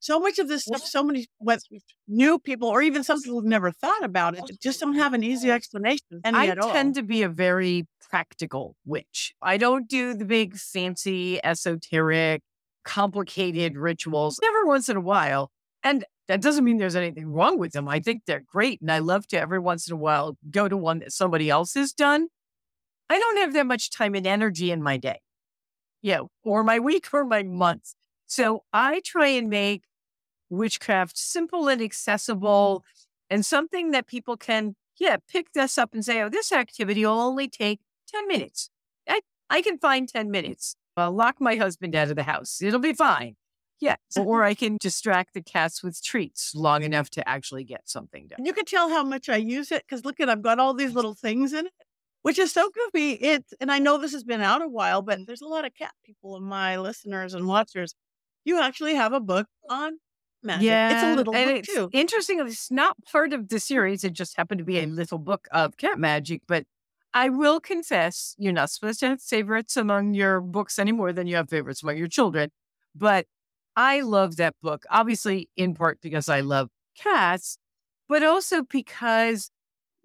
So 0.00 0.20
much 0.20 0.38
of 0.38 0.48
this 0.48 0.64
stuff, 0.64 0.82
so 0.82 1.02
many 1.02 1.26
what 1.38 1.60
new 2.06 2.38
people, 2.38 2.68
or 2.68 2.82
even 2.82 3.02
some 3.02 3.20
people 3.20 3.40
who've 3.40 3.48
never 3.48 3.72
thought 3.72 4.04
about 4.04 4.34
it, 4.34 4.42
oh, 4.44 4.48
just 4.62 4.80
don't 4.80 4.94
have 4.94 5.12
an 5.12 5.24
easy 5.24 5.50
explanation. 5.50 6.20
And 6.24 6.36
I 6.36 6.54
tend 6.54 6.94
to 6.94 7.02
be 7.02 7.22
a 7.22 7.28
very 7.28 7.86
practical 8.08 8.76
witch. 8.86 9.34
I 9.42 9.56
don't 9.56 9.88
do 9.88 10.14
the 10.14 10.24
big 10.24 10.56
fancy, 10.56 11.44
esoteric, 11.44 12.42
complicated 12.84 13.76
rituals. 13.76 14.38
Never 14.40 14.66
once 14.66 14.88
in 14.88 14.96
a 14.96 15.00
while, 15.00 15.50
and 15.82 16.04
that 16.28 16.40
doesn't 16.40 16.64
mean 16.64 16.78
there's 16.78 16.96
anything 16.96 17.26
wrong 17.26 17.58
with 17.58 17.72
them. 17.72 17.88
I 17.88 17.98
think 17.98 18.22
they're 18.26 18.44
great, 18.46 18.80
and 18.80 18.92
I 18.92 18.98
love 19.00 19.26
to 19.28 19.40
every 19.40 19.58
once 19.58 19.88
in 19.88 19.94
a 19.94 19.98
while 19.98 20.36
go 20.48 20.68
to 20.68 20.76
one 20.76 21.00
that 21.00 21.12
somebody 21.12 21.50
else 21.50 21.74
has 21.74 21.92
done. 21.92 22.28
I 23.10 23.18
don't 23.18 23.38
have 23.38 23.52
that 23.54 23.66
much 23.66 23.90
time 23.90 24.14
and 24.14 24.26
energy 24.26 24.70
in 24.70 24.82
my 24.82 24.96
day, 24.96 25.20
yeah, 26.02 26.20
or 26.44 26.62
my 26.62 26.78
week 26.78 27.08
or 27.12 27.24
my 27.24 27.42
month. 27.42 27.94
So 28.28 28.62
I 28.72 29.00
try 29.04 29.28
and 29.28 29.48
make 29.48 29.82
witchcraft 30.50 31.18
simple 31.18 31.68
and 31.68 31.82
accessible 31.82 32.84
and 33.28 33.44
something 33.44 33.90
that 33.90 34.06
people 34.06 34.36
can, 34.36 34.76
yeah, 35.00 35.16
pick 35.28 35.52
this 35.54 35.76
up 35.78 35.94
and 35.94 36.04
say, 36.04 36.22
oh, 36.22 36.28
this 36.28 36.52
activity 36.52 37.04
will 37.04 37.20
only 37.20 37.48
take 37.48 37.80
10 38.08 38.28
minutes. 38.28 38.70
I, 39.08 39.20
I 39.50 39.62
can 39.62 39.78
find 39.78 40.08
10 40.08 40.30
minutes. 40.30 40.76
I'll 40.96 41.12
lock 41.12 41.36
my 41.40 41.56
husband 41.56 41.96
out 41.96 42.10
of 42.10 42.16
the 42.16 42.22
house. 42.24 42.60
It'll 42.60 42.80
be 42.80 42.92
fine. 42.92 43.36
Yeah. 43.80 43.96
Or 44.18 44.42
I 44.42 44.54
can 44.54 44.76
distract 44.80 45.34
the 45.34 45.42
cats 45.42 45.82
with 45.82 46.02
treats 46.02 46.54
long 46.54 46.82
enough 46.82 47.10
to 47.10 47.28
actually 47.28 47.64
get 47.64 47.88
something 47.88 48.26
done. 48.26 48.44
You 48.44 48.52
can 48.52 48.64
tell 48.64 48.88
how 48.88 49.04
much 49.04 49.28
I 49.28 49.36
use 49.36 49.70
it 49.70 49.84
because 49.88 50.04
look 50.04 50.20
at 50.20 50.28
I've 50.28 50.42
got 50.42 50.58
all 50.58 50.74
these 50.74 50.94
little 50.94 51.14
things 51.14 51.52
in 51.52 51.66
it, 51.66 51.72
which 52.22 52.38
is 52.38 52.52
so 52.52 52.70
goofy. 52.70 53.12
It 53.12 53.44
and 53.60 53.70
I 53.70 53.78
know 53.78 53.96
this 53.96 54.12
has 54.12 54.24
been 54.24 54.40
out 54.40 54.62
a 54.62 54.68
while, 54.68 55.00
but 55.02 55.20
there's 55.26 55.42
a 55.42 55.46
lot 55.46 55.64
of 55.64 55.74
cat 55.74 55.92
people 56.04 56.36
in 56.36 56.42
my 56.42 56.76
listeners 56.76 57.34
and 57.34 57.46
watchers. 57.46 57.94
You 58.48 58.62
actually 58.62 58.94
have 58.94 59.12
a 59.12 59.20
book 59.20 59.46
on 59.68 59.98
magic. 60.42 60.64
Yeah, 60.64 60.94
it's 60.94 61.02
a 61.02 61.16
little 61.16 61.36
and 61.36 61.50
book 61.50 61.58
it's 61.58 61.68
too. 61.68 61.90
Interesting. 61.92 62.40
It's 62.40 62.70
not 62.70 62.96
part 63.04 63.34
of 63.34 63.50
the 63.50 63.60
series. 63.60 64.04
It 64.04 64.14
just 64.14 64.38
happened 64.38 64.60
to 64.60 64.64
be 64.64 64.78
a 64.78 64.86
little 64.86 65.18
book 65.18 65.48
of 65.52 65.76
cat 65.76 65.98
magic. 65.98 66.40
But 66.48 66.64
I 67.12 67.28
will 67.28 67.60
confess, 67.60 68.34
you're 68.38 68.54
not 68.54 68.70
supposed 68.70 69.00
to 69.00 69.08
have 69.08 69.20
favorites 69.20 69.76
among 69.76 70.14
your 70.14 70.40
books 70.40 70.78
any 70.78 70.92
more 70.92 71.12
than 71.12 71.26
you 71.26 71.36
have 71.36 71.50
favorites 71.50 71.82
among 71.82 71.98
your 71.98 72.08
children. 72.08 72.48
But 72.94 73.26
I 73.76 74.00
love 74.00 74.36
that 74.36 74.54
book, 74.62 74.84
obviously, 74.88 75.50
in 75.54 75.74
part 75.74 75.98
because 76.00 76.30
I 76.30 76.40
love 76.40 76.70
cats, 76.96 77.58
but 78.08 78.22
also 78.22 78.62
because 78.62 79.50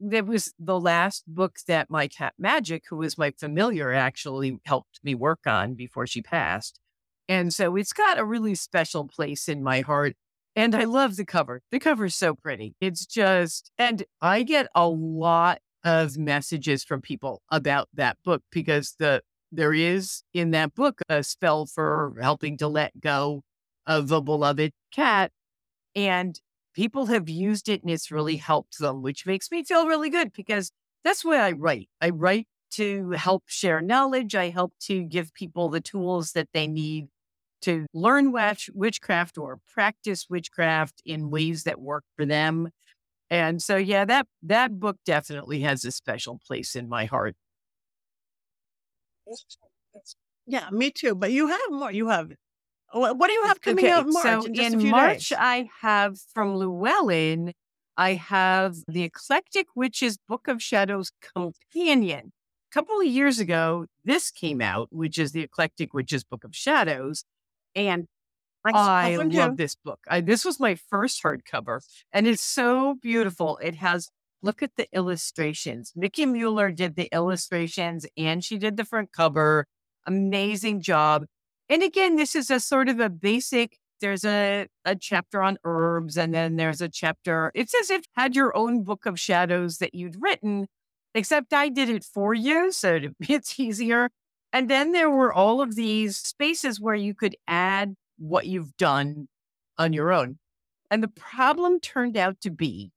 that 0.02 0.26
was 0.26 0.54
the 0.60 0.78
last 0.78 1.24
book 1.28 1.60
that 1.68 1.90
my 1.90 2.10
cat 2.10 2.34
Magic, 2.38 2.84
who 2.90 2.98
was 2.98 3.18
my 3.18 3.32
familiar, 3.32 3.94
actually 3.94 4.60
helped 4.66 5.00
me 5.02 5.16
work 5.16 5.48
on 5.48 5.76
before 5.76 6.06
she 6.06 6.22
passed. 6.22 6.82
And 7.28 7.54
so 7.54 7.76
it's 7.76 7.94
got 7.94 8.20
a 8.20 8.26
really 8.26 8.56
special 8.56 9.08
place 9.08 9.48
in 9.48 9.64
my 9.64 9.82
heart. 9.82 10.16
And 10.56 10.76
I 10.76 10.84
love 10.84 11.16
the 11.16 11.26
cover. 11.26 11.62
The 11.72 11.80
cover 11.80 12.06
is 12.06 12.16
so 12.16 12.36
pretty. 12.36 12.76
It's 12.80 13.06
just, 13.06 13.72
and 13.78 14.04
I 14.22 14.44
get 14.44 14.68
a 14.76 14.88
lot 14.88 15.60
of 15.84 16.18
messages 16.18 16.84
from 16.84 17.02
people 17.02 17.42
about 17.50 17.90
that 17.94 18.18
book 18.24 18.44
because 18.52 18.96
the 19.00 19.22
there 19.52 19.74
is 19.74 20.24
in 20.34 20.52
that 20.52 20.74
book 20.74 21.00
a 21.10 21.24
spell 21.24 21.66
for 21.68 22.16
helping 22.20 22.58
to 22.58 22.68
let 22.68 23.00
go 23.00 23.44
of 23.86 24.12
a 24.12 24.22
beloved 24.22 24.72
cat. 24.92 25.32
And 25.96 26.40
people 26.74 27.08
have 27.08 27.30
used 27.30 27.70
it 27.70 27.84
and 27.84 27.92
it's 27.92 28.12
really 28.12 28.38
helped 28.38 28.80
them, 28.80 29.04
which 29.04 29.26
makes 29.26 29.52
me 29.52 29.64
feel 29.64 29.88
really 29.88 30.10
good 30.10 30.34
because 30.34 30.72
that's 31.04 31.24
why 31.24 31.38
I 31.38 31.52
write. 31.52 31.90
I 32.02 32.10
write 32.10 32.48
to 32.72 33.12
help 33.12 33.44
share 33.46 33.82
knowledge. 33.82 34.34
I 34.34 34.50
help 34.50 34.74
to 34.82 35.04
give 35.04 35.34
people 35.34 35.70
the 35.70 35.82
tools 35.82 36.32
that 36.32 36.50
they 36.54 36.68
need 36.68 37.08
to 37.64 37.86
learn 37.94 38.32
witch, 38.32 38.70
witchcraft 38.74 39.38
or 39.38 39.60
practice 39.74 40.28
witchcraft 40.30 41.02
in 41.06 41.22
mm-hmm. 41.22 41.30
ways 41.32 41.64
that 41.64 41.82
work 41.82 42.04
for 42.16 42.26
them. 42.26 42.70
And 43.30 43.62
so, 43.62 43.78
yeah, 43.78 44.06
that 44.06 44.28
that 44.44 44.80
book 44.80 44.98
definitely 45.06 45.62
has 45.62 45.84
a 45.86 45.92
special 45.92 46.40
place 46.46 46.76
in 46.76 46.88
my 46.88 47.06
heart. 47.06 47.36
Yeah, 50.46 50.70
me 50.72 50.92
too. 50.92 51.16
But 51.16 51.32
you 51.32 51.48
have 51.48 51.72
more. 51.72 51.92
You 51.92 52.10
have 52.10 52.32
what 52.94 53.28
do 53.28 53.34
you 53.34 53.44
have 53.46 53.60
coming 53.62 53.86
okay, 53.86 53.92
out 53.92 54.06
in 54.06 54.14
March? 54.14 54.24
So 54.24 54.46
in, 54.46 54.80
in 54.82 54.90
March, 54.90 55.30
days? 55.30 55.38
I 55.40 55.70
have 55.82 56.20
from 56.34 56.56
Llewellyn. 56.56 57.54
I 57.98 58.14
have 58.14 58.76
the 58.88 59.04
Eclectic 59.04 59.68
Witch's 59.76 60.18
Book 60.18 60.48
of 60.48 60.62
Shadows 60.62 61.12
Companion. 61.36 62.32
A 62.72 62.74
couple 62.74 63.00
of 63.00 63.06
years 63.06 63.40
ago, 63.40 63.86
this 64.04 64.32
came 64.32 64.62
out, 64.62 64.90
which 64.92 65.18
is 65.18 65.32
the 65.32 65.42
Eclectic 65.42 65.94
Witch's 65.94 66.24
Book 66.24 66.44
of 66.44 66.56
Shadows. 66.56 67.24
And 67.76 68.08
I 68.74 69.18
love 69.18 69.58
this 69.58 69.76
book. 69.76 70.00
I, 70.10 70.22
this 70.22 70.46
was 70.46 70.60
my 70.60 70.76
first 70.76 71.22
hardcover, 71.24 71.82
and 72.14 72.28
it's 72.28 72.42
so 72.42 72.96
beautiful. 73.02 73.58
It 73.62 73.76
has 73.76 74.10
look 74.42 74.62
at 74.62 74.72
the 74.78 74.88
illustrations. 74.94 75.94
Mickie 75.96 76.26
Mueller 76.26 76.72
did 76.72 76.96
the 76.96 77.10
illustrations, 77.14 78.06
and 78.18 78.44
she 78.44 78.58
did 78.58 78.78
the 78.78 78.86
front 78.86 79.12
cover. 79.12 79.66
Amazing 80.06 80.82
job. 80.82 81.26
And 81.70 81.82
again, 81.82 82.16
this 82.18 82.36
is 82.36 82.50
a 82.52 82.60
sort 82.60 82.90
of 82.90 83.00
a 83.00 83.10
basic. 83.10 83.78
There's 84.02 84.26
a, 84.26 84.68
a 84.86 84.96
chapter 84.96 85.42
on 85.42 85.58
herbs, 85.64 86.18
and 86.18 86.34
then 86.34 86.58
there's 86.58 86.82
a 86.82 86.90
chapter. 86.90 87.52
It's 87.56 87.74
as 87.74 87.90
if 87.90 88.00
you 88.00 88.22
had 88.22 88.36
your 88.36 88.56
own 88.56 88.84
book 88.84 89.06
of 89.06 89.20
shadows 89.20 89.78
that 89.78 89.96
you'd 89.96 90.22
written, 90.22 90.68
except 91.16 91.54
I 91.54 91.70
did 91.70 91.90
it 91.90 92.04
for 92.04 92.34
you, 92.34 92.72
so 92.72 93.00
it's 93.22 93.60
easier. 93.60 94.10
And 94.54 94.70
then 94.70 94.92
there 94.92 95.10
were 95.10 95.34
all 95.34 95.62
of 95.62 95.76
these 95.76 96.16
spaces 96.16 96.80
where 96.80 96.96
you 96.96 97.16
could 97.16 97.36
add 97.48 97.96
what 98.20 98.46
you've 98.46 98.78
done 98.78 99.28
on 99.80 99.94
your 99.94 100.14
own. 100.14 100.38
And 100.92 101.02
the 101.02 101.08
problem 101.08 101.80
turned 101.80 102.16
out 102.16 102.40
to 102.42 102.52
be 102.52 102.92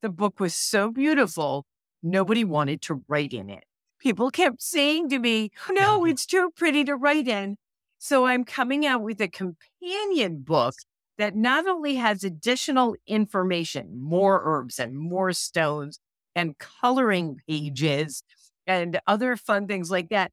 the 0.00 0.08
book 0.08 0.38
was 0.38 0.54
so 0.54 0.92
beautiful, 0.92 1.66
nobody 2.02 2.44
wanted 2.44 2.80
to 2.82 3.02
write 3.08 3.32
in 3.32 3.50
it. 3.50 3.64
People 3.98 4.30
kept 4.30 4.62
saying 4.62 5.08
to 5.08 5.18
me, 5.18 5.50
No, 5.70 6.04
it's 6.06 6.24
too 6.24 6.50
pretty 6.54 6.84
to 6.84 6.94
write 6.94 7.26
in. 7.26 7.56
So 7.98 8.26
I'm 8.26 8.44
coming 8.44 8.86
out 8.86 9.02
with 9.02 9.20
a 9.20 9.26
companion 9.26 10.42
book 10.42 10.74
that 11.18 11.34
not 11.34 11.66
only 11.66 11.96
has 11.96 12.22
additional 12.22 12.94
information, 13.06 14.00
more 14.00 14.42
herbs 14.44 14.78
and 14.78 14.96
more 14.96 15.32
stones 15.32 15.98
and 16.34 16.58
coloring 16.58 17.38
pages 17.48 18.22
and 18.66 19.00
other 19.06 19.34
fun 19.36 19.66
things 19.66 19.90
like 19.90 20.10
that, 20.10 20.30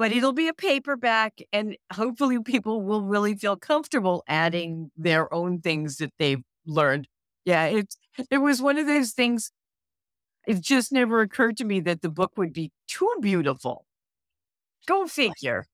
but 0.00 0.12
it'll 0.12 0.32
be 0.32 0.48
a 0.48 0.54
paperback 0.54 1.40
and 1.52 1.76
hopefully 1.92 2.42
people 2.42 2.82
will 2.82 3.02
really 3.02 3.36
feel 3.36 3.54
comfortable 3.54 4.24
adding 4.26 4.90
their 4.96 5.32
own 5.34 5.60
things 5.60 5.98
that 5.98 6.10
they've 6.18 6.42
learned. 6.66 7.06
Yeah, 7.44 7.66
it 7.66 7.94
it 8.30 8.38
was 8.38 8.62
one 8.62 8.78
of 8.78 8.86
those 8.86 9.12
things. 9.12 9.52
It 10.46 10.60
just 10.60 10.92
never 10.92 11.22
occurred 11.22 11.56
to 11.58 11.64
me 11.64 11.80
that 11.80 12.02
the 12.02 12.10
book 12.10 12.32
would 12.36 12.52
be 12.52 12.72
too 12.88 13.12
beautiful. 13.20 13.86
Go 14.86 15.06
figure. 15.06 15.66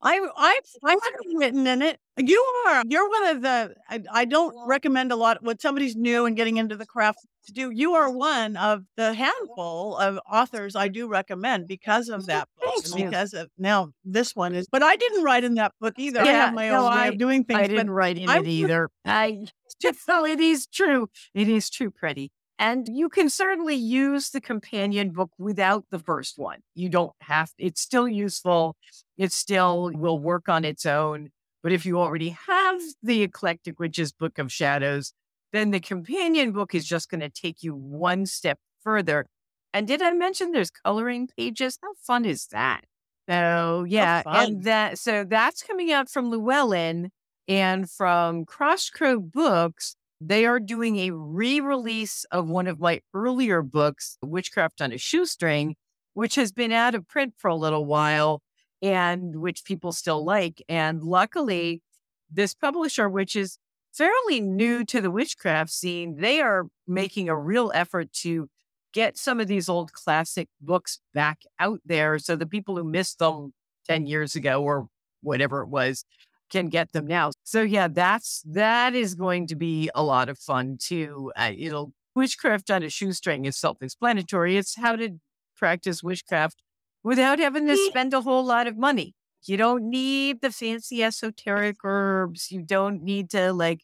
I 0.00 0.20
I 0.36 0.60
I 0.84 0.90
haven't 0.90 1.36
written 1.36 1.66
in 1.66 1.82
it. 1.82 1.98
You 2.16 2.44
are. 2.66 2.82
You're 2.86 3.08
one 3.08 3.26
of 3.26 3.42
the. 3.42 3.74
I, 3.88 4.02
I 4.12 4.24
don't 4.24 4.54
recommend 4.66 5.12
a 5.12 5.16
lot 5.16 5.42
when 5.42 5.58
somebody's 5.58 5.96
new 5.96 6.26
and 6.26 6.36
getting 6.36 6.56
into 6.56 6.76
the 6.76 6.86
craft 6.86 7.20
to 7.46 7.52
do. 7.52 7.70
You 7.70 7.94
are 7.94 8.10
one 8.10 8.56
of 8.56 8.84
the 8.96 9.12
handful 9.14 9.96
of 9.96 10.18
authors 10.30 10.76
I 10.76 10.88
do 10.88 11.08
recommend 11.08 11.66
because 11.66 12.08
of 12.08 12.26
that 12.26 12.48
book. 12.60 12.84
because 12.94 13.34
of 13.34 13.48
now 13.58 13.92
this 14.04 14.36
one 14.36 14.54
is. 14.54 14.68
But 14.70 14.82
I 14.82 14.96
didn't 14.96 15.24
write 15.24 15.44
in 15.44 15.54
that 15.54 15.72
book 15.80 15.94
either. 15.98 16.24
Yeah, 16.24 16.30
I 16.30 16.34
have 16.34 16.54
my 16.54 16.68
no, 16.68 16.86
own 16.86 16.92
I, 16.92 17.02
way 17.02 17.08
of 17.08 17.18
doing 17.18 17.44
things. 17.44 17.58
I 17.58 17.66
didn't 17.66 17.90
write 17.90 18.18
in 18.18 18.28
I, 18.28 18.38
it 18.38 18.46
either. 18.46 18.90
I 19.04 19.46
just 19.80 20.04
so 20.06 20.24
it 20.24 20.40
is 20.40 20.66
true. 20.66 21.08
It 21.34 21.48
is 21.48 21.70
true, 21.70 21.90
pretty. 21.90 22.30
And 22.58 22.88
you 22.88 23.08
can 23.08 23.30
certainly 23.30 23.76
use 23.76 24.30
the 24.30 24.40
companion 24.40 25.10
book 25.10 25.30
without 25.38 25.84
the 25.90 25.98
first 25.98 26.38
one. 26.38 26.60
You 26.74 26.88
don't 26.88 27.12
have, 27.20 27.52
it's 27.56 27.80
still 27.80 28.08
useful. 28.08 28.76
It 29.16 29.32
still 29.32 29.92
will 29.94 30.18
work 30.18 30.48
on 30.48 30.64
its 30.64 30.84
own. 30.84 31.28
But 31.62 31.72
if 31.72 31.86
you 31.86 32.00
already 32.00 32.36
have 32.48 32.80
the 33.02 33.22
Eclectic 33.22 33.78
Witch's 33.78 34.12
Book 34.12 34.38
of 34.38 34.50
Shadows, 34.52 35.12
then 35.52 35.70
the 35.70 35.80
companion 35.80 36.52
book 36.52 36.74
is 36.74 36.86
just 36.86 37.10
going 37.10 37.20
to 37.20 37.28
take 37.28 37.62
you 37.62 37.74
one 37.74 38.26
step 38.26 38.58
further. 38.82 39.26
And 39.72 39.86
did 39.86 40.02
I 40.02 40.12
mention 40.12 40.52
there's 40.52 40.70
coloring 40.70 41.28
pages? 41.36 41.78
How 41.82 41.94
fun 41.94 42.24
is 42.24 42.46
that? 42.48 42.82
So 43.28 43.84
yeah, 43.86 44.22
and 44.24 44.64
that 44.64 44.98
so 44.98 45.22
that's 45.22 45.62
coming 45.62 45.92
out 45.92 46.08
from 46.08 46.30
Llewellyn 46.30 47.10
and 47.46 47.90
from 47.90 48.46
Crossed 48.46 48.94
Crow 48.94 49.20
Books. 49.20 49.96
They 50.20 50.46
are 50.46 50.58
doing 50.58 50.98
a 50.98 51.12
re 51.12 51.60
release 51.60 52.24
of 52.32 52.48
one 52.48 52.66
of 52.66 52.80
my 52.80 53.00
earlier 53.14 53.62
books, 53.62 54.18
Witchcraft 54.22 54.80
on 54.80 54.92
a 54.92 54.96
Shoestring, 54.96 55.76
which 56.14 56.34
has 56.34 56.50
been 56.50 56.72
out 56.72 56.94
of 56.94 57.06
print 57.06 57.34
for 57.36 57.48
a 57.48 57.54
little 57.54 57.84
while 57.86 58.42
and 58.82 59.36
which 59.36 59.64
people 59.64 59.92
still 59.92 60.24
like. 60.24 60.62
And 60.68 61.02
luckily, 61.02 61.82
this 62.30 62.54
publisher, 62.54 63.08
which 63.08 63.36
is 63.36 63.58
fairly 63.92 64.40
new 64.40 64.84
to 64.86 65.00
the 65.00 65.10
witchcraft 65.10 65.70
scene, 65.70 66.16
they 66.16 66.40
are 66.40 66.66
making 66.86 67.28
a 67.28 67.36
real 67.36 67.70
effort 67.74 68.12
to 68.12 68.48
get 68.92 69.16
some 69.16 69.38
of 69.38 69.46
these 69.46 69.68
old 69.68 69.92
classic 69.92 70.48
books 70.60 70.98
back 71.14 71.42
out 71.60 71.80
there 71.84 72.18
so 72.18 72.34
the 72.34 72.46
people 72.46 72.76
who 72.76 72.84
missed 72.84 73.18
them 73.18 73.52
10 73.86 74.06
years 74.06 74.34
ago 74.34 74.62
or 74.62 74.88
whatever 75.22 75.62
it 75.62 75.68
was 75.68 76.04
can 76.50 76.68
get 76.68 76.92
them 76.92 77.06
now. 77.06 77.30
So 77.44 77.62
yeah, 77.62 77.88
that's 77.88 78.42
that 78.46 78.94
is 78.94 79.14
going 79.14 79.46
to 79.48 79.56
be 79.56 79.90
a 79.94 80.02
lot 80.02 80.28
of 80.28 80.38
fun 80.38 80.78
too. 80.80 81.32
Uh, 81.36 81.52
it'll 81.56 81.92
witchcraft 82.14 82.70
on 82.70 82.82
a 82.82 82.90
shoestring 82.90 83.44
is 83.44 83.56
self-explanatory. 83.56 84.56
It's 84.56 84.76
how 84.76 84.96
to 84.96 85.18
practice 85.56 86.02
witchcraft 86.02 86.62
without 87.02 87.38
having 87.38 87.66
to 87.66 87.76
spend 87.76 88.14
a 88.14 88.22
whole 88.22 88.44
lot 88.44 88.66
of 88.66 88.76
money. 88.76 89.14
You 89.46 89.56
don't 89.56 89.88
need 89.88 90.40
the 90.40 90.50
fancy 90.50 91.02
esoteric 91.02 91.76
herbs. 91.84 92.50
You 92.50 92.62
don't 92.62 93.02
need 93.02 93.30
to 93.30 93.52
like 93.52 93.82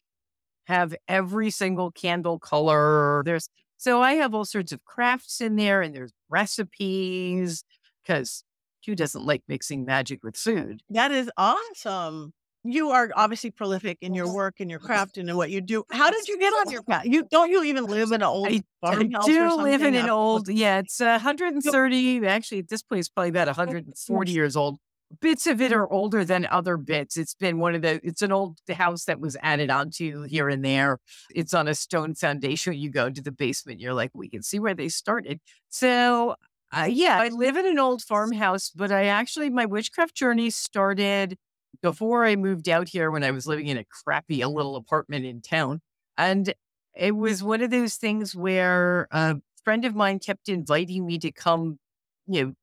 have 0.65 0.95
every 1.07 1.49
single 1.49 1.91
candle 1.91 2.39
color. 2.39 3.23
There's 3.25 3.49
so 3.77 4.01
I 4.01 4.13
have 4.13 4.33
all 4.33 4.45
sorts 4.45 4.71
of 4.71 4.83
crafts 4.85 5.41
in 5.41 5.55
there 5.55 5.81
and 5.81 5.93
there's 5.93 6.13
recipes 6.29 7.63
because 8.01 8.43
who 8.85 8.95
doesn't 8.95 9.25
like 9.25 9.43
mixing 9.47 9.85
magic 9.85 10.23
with 10.23 10.35
food? 10.35 10.81
That 10.89 11.11
is 11.11 11.29
awesome. 11.37 12.33
You 12.65 12.89
are 12.89 13.11
obviously 13.15 13.51
prolific 13.51 13.99
in 14.01 14.13
your 14.15 14.33
work 14.33 14.55
and 14.59 14.69
your 14.69 14.79
craft 14.87 15.17
and 15.17 15.29
in 15.29 15.37
what 15.37 15.51
you 15.51 15.61
do. 15.61 15.83
How 15.91 16.09
did 16.09 16.27
you 16.27 16.39
get 16.39 16.51
on 16.53 16.71
your 16.71 16.83
path? 16.83 17.05
You 17.05 17.25
don't 17.29 17.51
you 17.51 17.63
even 17.63 17.85
live 17.85 18.11
in 18.11 18.15
an 18.15 18.23
old 18.23 18.47
I, 18.47 18.63
I 18.83 19.03
do 19.03 19.55
live 19.55 19.81
in 19.83 19.95
an 19.95 20.09
old, 20.09 20.49
yeah, 20.49 20.79
it's 20.79 20.99
uh, 20.99 21.19
130. 21.21 22.25
Actually, 22.25 22.59
at 22.59 22.67
this 22.67 22.81
point, 22.81 22.99
it's 22.99 23.09
probably 23.09 23.29
about 23.29 23.47
140 23.47 24.31
years 24.31 24.55
old. 24.55 24.79
Bits 25.21 25.45
of 25.47 25.61
it 25.61 25.71
are 25.71 25.91
older 25.91 26.25
than 26.25 26.47
other 26.47 26.77
bits. 26.77 27.15
It's 27.15 27.35
been 27.35 27.59
one 27.59 27.75
of 27.75 27.83
the, 27.83 28.01
it's 28.03 28.21
an 28.21 28.31
old 28.31 28.57
house 28.69 29.05
that 29.05 29.19
was 29.19 29.37
added 29.41 29.69
onto 29.69 30.23
here 30.23 30.49
and 30.49 30.65
there. 30.65 30.99
It's 31.33 31.53
on 31.53 31.67
a 31.67 31.75
stone 31.75 32.15
foundation. 32.15 32.73
You 32.73 32.89
go 32.89 33.05
into 33.05 33.21
the 33.21 33.31
basement, 33.31 33.79
you're 33.79 33.93
like, 33.93 34.11
we 34.13 34.29
can 34.29 34.41
see 34.41 34.59
where 34.59 34.73
they 34.73 34.89
started. 34.89 35.39
So, 35.69 36.35
uh, 36.75 36.87
yeah, 36.89 37.19
I 37.21 37.29
live 37.29 37.55
in 37.55 37.67
an 37.67 37.79
old 37.79 38.01
farmhouse, 38.01 38.71
but 38.71 38.91
I 38.91 39.05
actually, 39.05 39.49
my 39.49 39.65
witchcraft 39.65 40.15
journey 40.15 40.49
started 40.49 41.37
before 41.85 42.25
I 42.25 42.35
moved 42.35 42.67
out 42.67 42.89
here 42.89 43.11
when 43.11 43.23
I 43.23 43.29
was 43.29 43.45
living 43.45 43.67
in 43.67 43.77
a 43.77 43.85
crappy 43.85 44.41
a 44.41 44.49
little 44.49 44.75
apartment 44.75 45.23
in 45.23 45.39
town. 45.39 45.81
And 46.17 46.51
it 46.95 47.15
was 47.15 47.43
one 47.43 47.61
of 47.61 47.69
those 47.69 47.93
things 47.93 48.35
where 48.35 49.07
a 49.11 49.35
friend 49.63 49.85
of 49.85 49.93
mine 49.93 50.17
kept 50.17 50.49
inviting 50.49 51.05
me 51.05 51.19
to 51.19 51.31
come, 51.31 51.77
you 52.25 52.55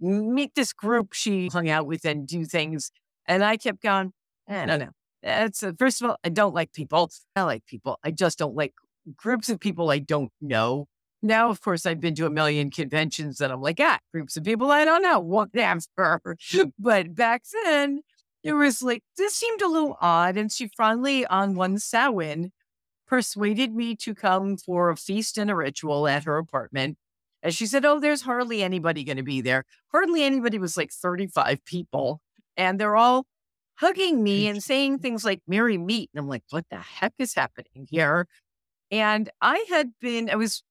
know, 0.00 0.08
meet 0.08 0.54
this 0.54 0.72
group 0.72 1.12
she 1.12 1.48
hung 1.48 1.68
out 1.68 1.88
with 1.88 2.04
and 2.04 2.24
do 2.24 2.44
things. 2.44 2.92
And 3.26 3.42
I 3.42 3.56
kept 3.56 3.82
going, 3.82 4.12
I 4.48 4.64
don't 4.64 4.78
know. 4.78 4.90
That's 5.24 5.64
uh, 5.64 5.72
first 5.76 6.00
of 6.00 6.10
all, 6.10 6.16
I 6.22 6.28
don't 6.28 6.54
like 6.54 6.72
people. 6.72 7.10
I 7.34 7.42
like 7.42 7.66
people. 7.66 7.98
I 8.04 8.12
just 8.12 8.38
don't 8.38 8.54
like 8.54 8.74
groups 9.16 9.48
of 9.48 9.58
people 9.58 9.90
I 9.90 9.98
don't 9.98 10.30
know. 10.40 10.86
Now, 11.20 11.50
of 11.50 11.60
course, 11.60 11.84
I've 11.84 11.98
been 11.98 12.14
to 12.14 12.26
a 12.26 12.30
million 12.30 12.70
conventions 12.70 13.40
and 13.40 13.52
I'm 13.52 13.60
like, 13.60 13.80
ah, 13.80 13.98
groups 14.12 14.36
of 14.36 14.44
people 14.44 14.70
I 14.70 14.84
don't 14.84 15.02
know, 15.02 15.18
whatever. 15.18 16.36
but 16.78 17.16
back 17.16 17.42
then, 17.64 18.02
it 18.48 18.54
was 18.54 18.82
like, 18.82 19.02
this 19.16 19.34
seemed 19.34 19.60
a 19.60 19.68
little 19.68 19.98
odd. 20.00 20.36
And 20.36 20.50
she 20.50 20.68
finally, 20.68 21.26
on 21.26 21.54
one 21.54 21.78
Samhain, 21.78 22.52
persuaded 23.06 23.74
me 23.74 23.96
to 23.96 24.14
come 24.14 24.56
for 24.56 24.90
a 24.90 24.96
feast 24.96 25.38
and 25.38 25.50
a 25.50 25.54
ritual 25.54 26.06
at 26.06 26.24
her 26.24 26.38
apartment. 26.38 26.98
And 27.42 27.54
she 27.54 27.66
said, 27.66 27.84
Oh, 27.84 28.00
there's 28.00 28.22
hardly 28.22 28.62
anybody 28.62 29.04
going 29.04 29.16
to 29.16 29.22
be 29.22 29.40
there. 29.40 29.64
Hardly 29.92 30.22
anybody 30.22 30.58
was 30.58 30.76
like 30.76 30.90
35 30.90 31.64
people. 31.64 32.20
And 32.56 32.80
they're 32.80 32.96
all 32.96 33.26
hugging 33.76 34.22
me 34.22 34.48
and 34.48 34.62
saying 34.62 34.98
things 34.98 35.24
like, 35.24 35.40
Merry 35.46 35.78
meet. 35.78 36.10
And 36.12 36.20
I'm 36.20 36.28
like, 36.28 36.42
What 36.50 36.66
the 36.70 36.78
heck 36.78 37.14
is 37.18 37.34
happening 37.34 37.86
here? 37.90 38.26
And 38.90 39.30
I 39.40 39.64
had 39.68 39.92
been, 40.00 40.30
I 40.30 40.36
was 40.36 40.62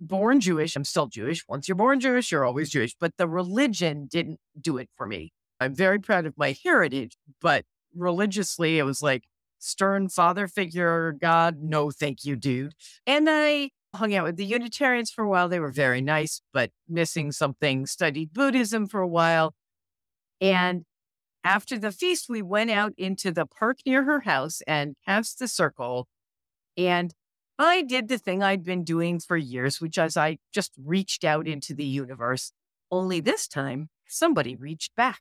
born 0.00 0.40
Jewish. 0.40 0.76
I'm 0.76 0.84
still 0.84 1.06
Jewish. 1.06 1.44
Once 1.48 1.68
you're 1.68 1.74
born 1.74 2.00
Jewish, 2.00 2.30
you're 2.30 2.44
always 2.44 2.70
Jewish. 2.70 2.94
But 2.98 3.16
the 3.16 3.28
religion 3.28 4.06
didn't 4.10 4.40
do 4.60 4.78
it 4.78 4.88
for 4.96 5.06
me. 5.06 5.32
I'm 5.60 5.74
very 5.74 5.98
proud 5.98 6.26
of 6.26 6.36
my 6.36 6.56
heritage, 6.64 7.16
but 7.40 7.64
religiously, 7.94 8.78
it 8.78 8.84
was 8.84 9.02
like 9.02 9.24
stern 9.58 10.08
father 10.08 10.46
figure, 10.46 11.12
God, 11.12 11.58
no, 11.60 11.90
thank 11.90 12.24
you, 12.24 12.36
dude. 12.36 12.74
And 13.06 13.28
I 13.30 13.70
hung 13.94 14.14
out 14.14 14.24
with 14.24 14.36
the 14.36 14.44
Unitarians 14.44 15.10
for 15.10 15.24
a 15.24 15.28
while. 15.28 15.48
They 15.48 15.60
were 15.60 15.70
very 15.70 16.00
nice, 16.00 16.42
but 16.52 16.70
missing 16.88 17.32
something. 17.32 17.86
Studied 17.86 18.32
Buddhism 18.32 18.86
for 18.86 19.00
a 19.00 19.08
while. 19.08 19.54
And 20.40 20.84
after 21.44 21.78
the 21.78 21.92
feast, 21.92 22.26
we 22.28 22.42
went 22.42 22.70
out 22.70 22.92
into 22.96 23.30
the 23.30 23.46
park 23.46 23.78
near 23.86 24.04
her 24.04 24.20
house 24.20 24.60
and 24.66 24.96
cast 25.06 25.38
the 25.38 25.48
circle. 25.48 26.08
And 26.76 27.14
I 27.58 27.82
did 27.82 28.08
the 28.08 28.18
thing 28.18 28.42
I'd 28.42 28.64
been 28.64 28.82
doing 28.82 29.20
for 29.20 29.36
years, 29.36 29.80
which 29.80 29.96
is 29.96 30.16
I 30.16 30.38
just 30.52 30.72
reached 30.82 31.24
out 31.24 31.46
into 31.46 31.74
the 31.74 31.84
universe. 31.84 32.52
Only 32.90 33.20
this 33.20 33.46
time, 33.46 33.90
somebody 34.06 34.56
reached 34.56 34.94
back. 34.96 35.20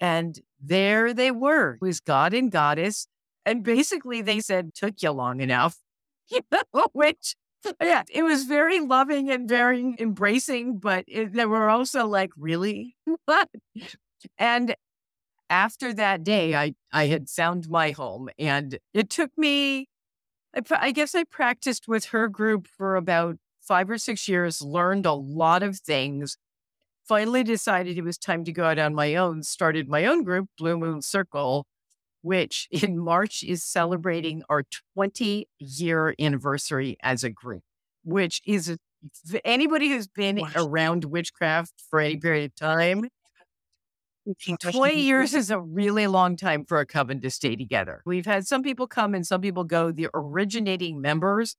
And 0.00 0.38
there 0.60 1.12
they 1.12 1.30
were, 1.30 1.74
it 1.74 1.82
was 1.82 2.00
God 2.00 2.32
and 2.34 2.50
Goddess. 2.50 3.06
And 3.44 3.62
basically, 3.62 4.22
they 4.22 4.40
said, 4.40 4.74
took 4.74 5.02
you 5.02 5.10
long 5.10 5.40
enough, 5.40 5.78
which, 6.92 7.34
yeah, 7.80 8.02
it 8.10 8.22
was 8.22 8.44
very 8.44 8.80
loving 8.80 9.30
and 9.30 9.48
very 9.48 9.94
embracing, 9.98 10.78
but 10.78 11.04
it, 11.06 11.32
they 11.32 11.46
were 11.46 11.68
also 11.68 12.06
like, 12.06 12.30
really? 12.36 12.96
And 14.38 14.74
after 15.48 15.92
that 15.94 16.22
day, 16.22 16.54
I, 16.54 16.74
I 16.92 17.06
had 17.06 17.28
found 17.28 17.68
my 17.68 17.90
home 17.90 18.28
and 18.38 18.78
it 18.94 19.10
took 19.10 19.30
me, 19.36 19.88
I, 20.54 20.60
I 20.70 20.92
guess 20.92 21.14
I 21.14 21.24
practiced 21.24 21.88
with 21.88 22.06
her 22.06 22.28
group 22.28 22.66
for 22.66 22.96
about 22.96 23.36
five 23.60 23.90
or 23.90 23.98
six 23.98 24.28
years, 24.28 24.62
learned 24.62 25.06
a 25.06 25.12
lot 25.12 25.62
of 25.62 25.78
things. 25.78 26.36
Finally 27.10 27.42
decided 27.42 27.98
it 27.98 28.04
was 28.04 28.16
time 28.16 28.44
to 28.44 28.52
go 28.52 28.62
out 28.62 28.78
on 28.78 28.94
my 28.94 29.16
own, 29.16 29.42
started 29.42 29.88
my 29.88 30.06
own 30.06 30.22
group, 30.22 30.48
Blue 30.56 30.78
Moon 30.78 31.02
Circle, 31.02 31.66
which 32.22 32.68
in 32.70 32.96
March 32.96 33.42
is 33.42 33.64
celebrating 33.64 34.44
our 34.48 34.62
20 34.94 35.48
year 35.58 36.14
anniversary 36.20 36.96
as 37.02 37.24
a 37.24 37.28
group, 37.30 37.64
which 38.04 38.40
is 38.46 38.76
anybody 39.44 39.88
who's 39.88 40.06
been 40.06 40.36
Wow. 40.36 40.50
around 40.54 41.04
witchcraft 41.06 41.72
for 41.90 41.98
any 41.98 42.16
period 42.16 42.52
of 42.52 42.54
time 42.54 43.08
20 44.60 45.00
years 45.00 45.34
is 45.34 45.50
a 45.50 45.58
really 45.58 46.06
long 46.06 46.36
time 46.36 46.64
for 46.64 46.78
a 46.78 46.86
coven 46.86 47.20
to 47.22 47.30
stay 47.30 47.56
together. 47.56 48.02
We've 48.06 48.24
had 48.26 48.46
some 48.46 48.62
people 48.62 48.86
come 48.86 49.16
and 49.16 49.26
some 49.26 49.40
people 49.40 49.64
go. 49.64 49.90
The 49.90 50.10
originating 50.14 51.00
members 51.00 51.56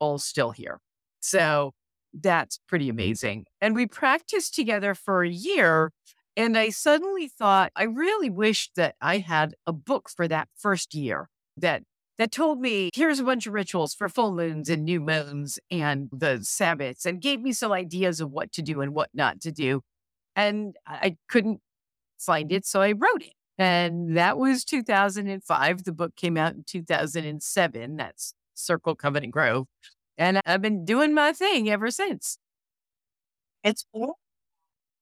all 0.00 0.18
still 0.18 0.50
here. 0.50 0.80
So 1.20 1.74
that's 2.12 2.58
pretty 2.68 2.86
mm-hmm. 2.86 2.98
amazing. 2.98 3.46
And 3.60 3.74
we 3.74 3.86
practiced 3.86 4.54
together 4.54 4.94
for 4.94 5.22
a 5.22 5.30
year. 5.30 5.92
And 6.36 6.56
I 6.56 6.70
suddenly 6.70 7.28
thought, 7.28 7.72
I 7.76 7.84
really 7.84 8.30
wish 8.30 8.70
that 8.76 8.94
I 9.00 9.18
had 9.18 9.54
a 9.66 9.72
book 9.72 10.08
for 10.08 10.28
that 10.28 10.48
first 10.56 10.94
year 10.94 11.28
that 11.56 11.82
that 12.18 12.30
told 12.30 12.60
me 12.60 12.90
here's 12.94 13.18
a 13.18 13.24
bunch 13.24 13.46
of 13.46 13.54
rituals 13.54 13.94
for 13.94 14.06
full 14.06 14.32
moons 14.34 14.68
and 14.68 14.84
new 14.84 15.00
moons 15.00 15.58
and 15.70 16.10
the 16.12 16.40
Sabbaths 16.42 17.06
and 17.06 17.18
gave 17.20 17.40
me 17.40 17.50
some 17.50 17.72
ideas 17.72 18.20
of 18.20 18.30
what 18.30 18.52
to 18.52 18.62
do 18.62 18.82
and 18.82 18.94
what 18.94 19.08
not 19.14 19.40
to 19.40 19.50
do. 19.50 19.80
And 20.36 20.76
I 20.86 21.16
couldn't 21.30 21.60
find 22.18 22.52
it, 22.52 22.66
so 22.66 22.82
I 22.82 22.92
wrote 22.92 23.22
it. 23.22 23.32
And 23.56 24.18
that 24.18 24.36
was 24.36 24.66
2005. 24.66 25.84
The 25.84 25.92
book 25.92 26.14
came 26.14 26.36
out 26.36 26.54
in 26.54 26.64
2007. 26.66 27.96
That's 27.96 28.34
Circle 28.54 28.96
Coven 28.96 29.24
and 29.24 29.32
Grove. 29.32 29.66
And 30.18 30.40
I've 30.44 30.62
been 30.62 30.84
doing 30.84 31.14
my 31.14 31.32
thing 31.32 31.70
ever 31.70 31.90
since. 31.90 32.38
It's. 33.64 33.84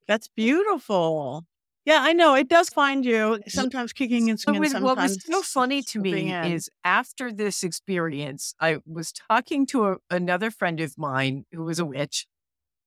That's 0.07 0.29
beautiful. 0.29 1.44
Yeah, 1.85 2.01
I 2.03 2.12
know. 2.12 2.35
It 2.35 2.49
does 2.49 2.68
find 2.68 3.05
you 3.05 3.40
sometimes 3.49 3.92
kicking 3.94 4.29
and 4.29 4.38
was- 4.61 4.75
what 4.75 4.99
was 4.99 5.25
so 5.25 5.42
funny 5.42 5.83
to 5.85 5.99
me 6.01 6.31
in. 6.33 6.53
is 6.53 6.68
after 6.85 7.33
this 7.33 7.62
experience, 7.62 8.55
I 8.61 8.79
was 8.87 9.11
talking 9.12 9.64
to 9.66 9.87
a, 9.87 9.97
another 10.11 10.51
friend 10.51 10.81
of 10.81 10.99
mine 10.99 11.47
who 11.53 11.64
was 11.64 11.79
a 11.79 11.87
witch 11.87 12.27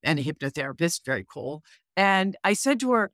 and 0.03 0.19
a 0.19 0.23
hypnotherapist, 0.23 1.01
very 1.05 1.25
cool. 1.27 1.63
And 1.97 2.35
I 2.43 2.53
said 2.53 2.79
to 2.81 2.91
her, 2.91 3.11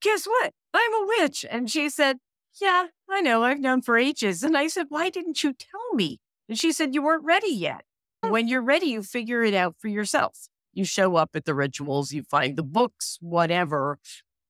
Guess 0.00 0.26
what? 0.26 0.54
I'm 0.74 0.94
a 0.94 1.06
witch. 1.18 1.44
And 1.48 1.70
she 1.70 1.88
said, 1.88 2.18
Yeah, 2.60 2.88
I 3.08 3.20
know. 3.20 3.42
I've 3.44 3.60
known 3.60 3.82
for 3.82 3.96
ages. 3.96 4.42
And 4.42 4.56
I 4.56 4.66
said, 4.68 4.86
Why 4.88 5.08
didn't 5.10 5.42
you 5.44 5.52
tell 5.52 5.94
me? 5.94 6.18
And 6.48 6.58
she 6.58 6.72
said, 6.72 6.94
You 6.94 7.02
weren't 7.02 7.24
ready 7.24 7.52
yet. 7.52 7.84
When 8.30 8.48
you're 8.48 8.62
ready, 8.62 8.86
you 8.86 9.02
figure 9.02 9.42
it 9.42 9.54
out 9.54 9.76
for 9.78 9.88
yourself. 9.88 10.48
You 10.72 10.84
show 10.84 11.16
up 11.16 11.30
at 11.34 11.44
the 11.44 11.54
rituals, 11.54 12.12
you 12.12 12.22
find 12.22 12.56
the 12.56 12.62
books, 12.62 13.18
whatever. 13.20 13.98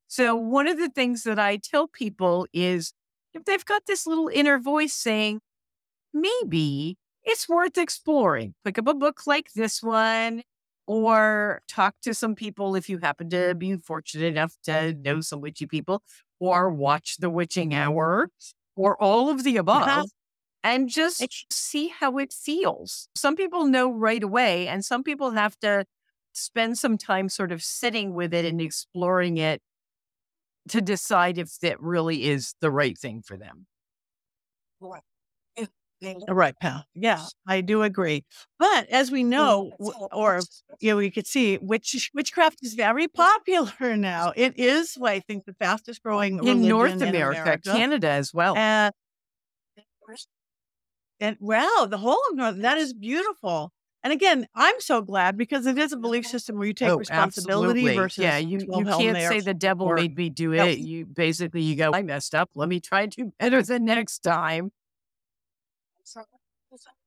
So, 0.08 0.36
one 0.36 0.68
of 0.68 0.78
the 0.78 0.88
things 0.88 1.22
that 1.24 1.38
I 1.38 1.56
tell 1.58 1.86
people 1.88 2.46
is 2.52 2.92
if 3.34 3.44
they've 3.44 3.64
got 3.64 3.86
this 3.86 4.06
little 4.06 4.28
inner 4.28 4.58
voice 4.58 4.94
saying, 4.94 5.40
maybe 6.12 6.96
it's 7.24 7.48
worth 7.48 7.78
exploring, 7.78 8.54
pick 8.64 8.78
up 8.78 8.88
a 8.88 8.94
book 8.94 9.26
like 9.26 9.52
this 9.54 9.82
one 9.82 10.42
or 10.86 11.60
talk 11.68 11.94
to 12.02 12.14
some 12.14 12.34
people 12.34 12.74
if 12.74 12.88
you 12.88 12.98
happen 12.98 13.28
to 13.30 13.54
be 13.54 13.76
fortunate 13.76 14.26
enough 14.26 14.56
to 14.64 14.94
know 14.94 15.20
some 15.20 15.40
witchy 15.40 15.66
people, 15.66 16.02
or 16.40 16.70
watch 16.70 17.16
the 17.18 17.28
witching 17.30 17.74
hour, 17.74 18.30
or 18.76 19.00
all 19.02 19.28
of 19.30 19.44
the 19.44 19.56
above. 19.58 20.10
And 20.68 20.88
just 20.88 21.30
see 21.50 21.88
how 21.88 22.18
it 22.18 22.32
feels. 22.32 23.08
Some 23.14 23.36
people 23.36 23.66
know 23.66 23.90
right 23.90 24.22
away, 24.22 24.68
and 24.68 24.84
some 24.84 25.02
people 25.02 25.30
have 25.30 25.58
to 25.60 25.86
spend 26.32 26.78
some 26.78 26.98
time 26.98 27.28
sort 27.28 27.52
of 27.52 27.62
sitting 27.62 28.14
with 28.14 28.34
it 28.34 28.44
and 28.44 28.60
exploring 28.60 29.38
it 29.38 29.62
to 30.68 30.80
decide 30.80 31.38
if 31.38 31.58
that 31.60 31.80
really 31.80 32.24
is 32.24 32.54
the 32.60 32.70
right 32.70 32.96
thing 32.98 33.22
for 33.22 33.36
them. 33.36 33.66
Right, 34.80 35.02
Right, 36.28 36.54
pal. 36.60 36.84
Yeah, 36.94 37.26
I 37.46 37.60
do 37.62 37.82
agree. 37.82 38.24
But 38.58 38.88
as 38.88 39.10
we 39.10 39.24
know, 39.24 39.72
or 40.12 40.40
you 40.80 40.90
know, 40.90 40.96
we 40.96 41.10
could 41.10 41.26
see, 41.26 41.58
witch 41.58 42.10
witchcraft 42.14 42.58
is 42.62 42.74
very 42.74 43.08
popular 43.08 43.96
now. 43.96 44.32
It 44.36 44.58
is, 44.58 44.96
well, 44.98 45.12
I 45.12 45.20
think, 45.20 45.46
the 45.46 45.54
fastest 45.54 46.02
growing 46.02 46.46
in 46.46 46.68
North 46.68 47.00
in 47.02 47.08
America, 47.08 47.40
America. 47.42 47.70
Canada 47.72 48.08
as 48.10 48.32
well. 48.32 48.54
And, 48.56 48.92
and 51.20 51.36
wow, 51.40 51.86
the 51.88 51.98
whole 51.98 52.20
of 52.30 52.36
North 52.36 52.56
that 52.62 52.78
is 52.78 52.92
beautiful. 52.94 53.72
And 54.04 54.12
again, 54.12 54.46
I'm 54.54 54.80
so 54.80 55.02
glad 55.02 55.36
because 55.36 55.66
it 55.66 55.76
is 55.76 55.92
a 55.92 55.96
belief 55.96 56.24
system 56.24 56.56
where 56.56 56.68
you 56.68 56.72
take 56.72 56.88
Oh, 56.88 56.98
responsibility 56.98 57.80
absolutely. 57.80 57.96
versus 57.96 58.22
yeah, 58.22 58.38
you, 58.38 58.58
you 58.60 58.84
can't 58.84 59.16
say 59.18 59.40
the 59.40 59.52
devil 59.54 59.88
or- 59.88 59.96
made 59.96 60.16
me 60.16 60.30
do 60.30 60.52
it. 60.54 60.78
You 60.78 61.04
basically 61.04 61.62
you 61.62 61.74
go, 61.74 61.90
I 61.92 62.02
messed 62.02 62.32
up. 62.34 62.50
Let 62.54 62.68
me 62.68 62.78
try 62.80 63.06
to 63.06 63.24
do 63.24 63.32
better 63.40 63.60
the 63.62 63.80
next 63.80 64.20
time. 64.20 64.70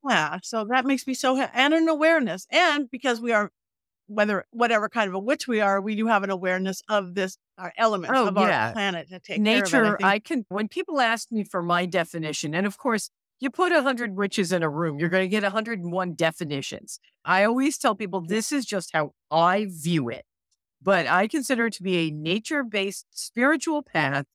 Yeah, 0.07 0.39
so 0.43 0.65
that 0.65 0.85
makes 0.85 1.05
me 1.05 1.13
so 1.13 1.35
ha- 1.35 1.51
and 1.53 1.73
an 1.73 1.87
awareness, 1.87 2.47
and 2.51 2.89
because 2.89 3.21
we 3.21 3.31
are, 3.31 3.51
whether 4.07 4.45
whatever 4.51 4.89
kind 4.89 5.07
of 5.07 5.13
a 5.13 5.19
witch 5.19 5.47
we 5.47 5.61
are, 5.61 5.79
we 5.79 5.95
do 5.95 6.07
have 6.07 6.23
an 6.23 6.29
awareness 6.31 6.81
of 6.89 7.13
this 7.13 7.37
uh, 7.57 7.61
our 7.63 7.73
elements 7.77 8.17
Oh, 8.19 8.27
of 8.27 8.35
yeah. 8.37 8.67
our 8.67 8.73
planet 8.73 9.09
to 9.09 9.19
take 9.19 9.39
Nature, 9.39 9.67
care 9.67 9.85
of 9.85 9.99
it. 9.99 10.03
I 10.03 10.13
I 10.15 10.19
can 10.19 10.45
when 10.49 10.67
people 10.67 10.99
ask 10.99 11.31
me 11.31 11.43
for 11.43 11.61
my 11.61 11.85
definition, 11.85 12.55
and 12.55 12.65
of 12.65 12.77
course 12.79 13.11
you 13.41 13.49
put 13.51 13.73
a 13.73 13.83
hundred 13.83 14.15
witches 14.15 14.53
in 14.53 14.63
a 14.63 14.69
room, 14.69 14.99
you're 14.99 15.09
gonna 15.09 15.27
get 15.27 15.43
101 15.43 16.15
definitions. 16.15 16.99
I 17.25 17.43
always 17.43 17.77
tell 17.77 17.95
people 17.95 18.21
this 18.21 18.51
is 18.53 18.65
just 18.65 18.91
how 18.93 19.13
I 19.31 19.67
view 19.69 20.09
it. 20.09 20.23
But 20.81 21.07
I 21.07 21.27
consider 21.27 21.67
it 21.67 21.73
to 21.75 21.83
be 21.83 21.97
a 22.07 22.11
nature-based 22.11 23.07
spiritual 23.11 23.83
path, 23.83 24.25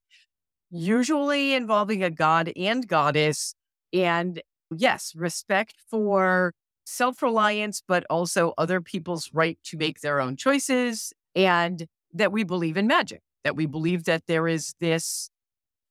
usually 0.70 1.54
involving 1.54 2.02
a 2.04 2.10
god 2.10 2.52
and 2.56 2.86
goddess, 2.88 3.54
and 3.92 4.42
yes, 4.76 5.12
respect 5.16 5.74
for 5.90 6.54
self 6.84 7.22
reliance, 7.22 7.82
but 7.86 8.04
also 8.10 8.54
other 8.58 8.80
people's 8.80 9.30
right 9.32 9.58
to 9.64 9.76
make 9.76 10.00
their 10.00 10.20
own 10.20 10.36
choices, 10.36 11.12
and 11.34 11.86
that 12.14 12.32
we 12.32 12.44
believe 12.44 12.76
in 12.76 12.86
magic, 12.86 13.22
that 13.44 13.56
we 13.56 13.66
believe 13.66 14.04
that 14.04 14.24
there 14.26 14.48
is 14.48 14.74
this 14.80 15.30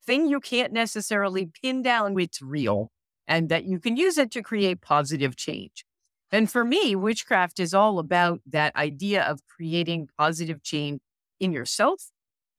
thing 0.05 0.27
you 0.27 0.39
can't 0.39 0.73
necessarily 0.73 1.49
pin 1.61 1.81
down, 1.81 2.19
it's 2.19 2.41
real, 2.41 2.91
and 3.27 3.49
that 3.49 3.65
you 3.65 3.79
can 3.79 3.97
use 3.97 4.17
it 4.17 4.31
to 4.31 4.41
create 4.41 4.81
positive 4.81 5.35
change. 5.35 5.85
And 6.31 6.51
for 6.51 6.65
me, 6.65 6.95
witchcraft 6.95 7.59
is 7.59 7.73
all 7.73 7.99
about 7.99 8.41
that 8.47 8.75
idea 8.75 9.23
of 9.23 9.45
creating 9.47 10.09
positive 10.17 10.63
change 10.63 11.01
in 11.39 11.51
yourself, 11.51 12.11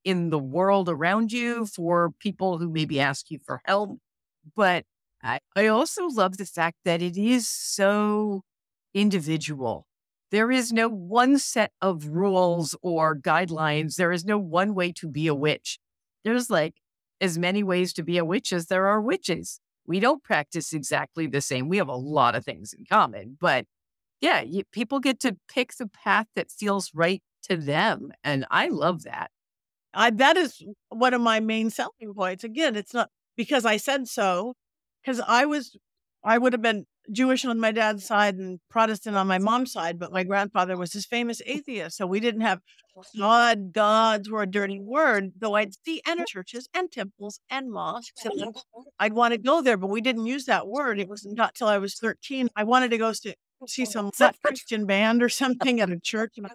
in 0.04 0.30
the 0.30 0.38
world 0.38 0.88
around 0.88 1.32
you, 1.32 1.66
for 1.66 2.10
people 2.18 2.58
who 2.58 2.70
maybe 2.70 3.00
ask 3.00 3.30
you 3.30 3.38
for 3.44 3.60
help. 3.64 3.98
But 4.54 4.84
I, 5.22 5.40
I 5.56 5.66
also 5.66 6.06
love 6.06 6.36
the 6.36 6.46
fact 6.46 6.78
that 6.84 7.02
it 7.02 7.16
is 7.16 7.48
so 7.48 8.42
individual. 8.94 9.86
There 10.30 10.50
is 10.50 10.72
no 10.72 10.88
one 10.88 11.38
set 11.38 11.72
of 11.80 12.06
rules 12.08 12.76
or 12.82 13.16
guidelines. 13.16 13.96
There 13.96 14.12
is 14.12 14.24
no 14.24 14.38
one 14.38 14.74
way 14.74 14.92
to 14.92 15.08
be 15.08 15.26
a 15.26 15.34
witch. 15.34 15.78
There's 16.24 16.50
like 16.50 16.74
as 17.20 17.38
many 17.38 17.62
ways 17.62 17.92
to 17.94 18.02
be 18.02 18.18
a 18.18 18.24
witch 18.24 18.52
as 18.52 18.66
there 18.66 18.86
are 18.86 19.00
witches. 19.00 19.60
We 19.86 20.00
don't 20.00 20.22
practice 20.22 20.72
exactly 20.72 21.26
the 21.26 21.40
same. 21.40 21.68
We 21.68 21.78
have 21.78 21.88
a 21.88 21.94
lot 21.94 22.34
of 22.34 22.44
things 22.44 22.72
in 22.72 22.84
common, 22.84 23.36
but 23.40 23.66
yeah, 24.20 24.40
you, 24.40 24.64
people 24.72 25.00
get 25.00 25.20
to 25.20 25.36
pick 25.48 25.74
the 25.74 25.88
path 25.88 26.26
that 26.34 26.50
feels 26.50 26.90
right 26.94 27.22
to 27.44 27.56
them. 27.56 28.12
And 28.24 28.46
I 28.50 28.68
love 28.68 29.02
that. 29.04 29.30
I 29.94 30.10
that 30.10 30.36
is 30.36 30.62
one 30.90 31.14
of 31.14 31.20
my 31.20 31.40
main 31.40 31.70
selling 31.70 32.14
points. 32.14 32.44
Again, 32.44 32.76
it's 32.76 32.94
not 32.94 33.10
because 33.36 33.64
I 33.64 33.76
said 33.78 34.08
so, 34.08 34.54
because 35.02 35.20
I 35.20 35.46
was 35.46 35.76
I 36.24 36.38
would 36.38 36.52
have 36.52 36.62
been 36.62 36.86
Jewish 37.12 37.44
on 37.44 37.60
my 37.60 37.72
dad's 37.72 38.04
side 38.04 38.36
and 38.36 38.60
Protestant 38.68 39.16
on 39.16 39.26
my 39.26 39.38
mom's 39.38 39.72
side, 39.72 39.98
but 39.98 40.12
my 40.12 40.24
grandfather 40.24 40.76
was 40.76 40.90
this 40.90 41.06
famous 41.06 41.40
oh. 41.40 41.50
atheist. 41.50 41.96
So 41.96 42.06
we 42.06 42.20
didn't 42.20 42.42
have 42.42 42.60
God, 43.18 43.72
gods 43.72 44.30
were 44.30 44.42
a 44.42 44.46
dirty 44.46 44.80
word, 44.80 45.32
though 45.38 45.54
I'd 45.54 45.74
see 45.84 46.00
enter 46.06 46.24
churches 46.26 46.68
and 46.74 46.90
temples 46.90 47.40
and 47.50 47.70
mosques. 47.70 48.24
And 48.24 48.54
I'd 48.98 49.12
want 49.12 49.32
to 49.32 49.38
go 49.38 49.60
there, 49.60 49.76
but 49.76 49.88
we 49.88 50.00
didn't 50.00 50.26
use 50.26 50.46
that 50.46 50.66
word. 50.66 50.98
It 50.98 51.08
was 51.08 51.26
not 51.26 51.54
till 51.54 51.68
I 51.68 51.78
was 51.78 51.94
13. 51.94 52.48
I 52.56 52.64
wanted 52.64 52.90
to 52.92 52.98
go 52.98 53.12
see, 53.12 53.34
see 53.66 53.84
some 53.84 54.10
Christian 54.42 54.86
band 54.86 55.22
or 55.22 55.28
something 55.28 55.80
at 55.80 55.90
a 55.90 56.00
church. 56.00 56.34
And 56.38 56.46
I 56.46 56.50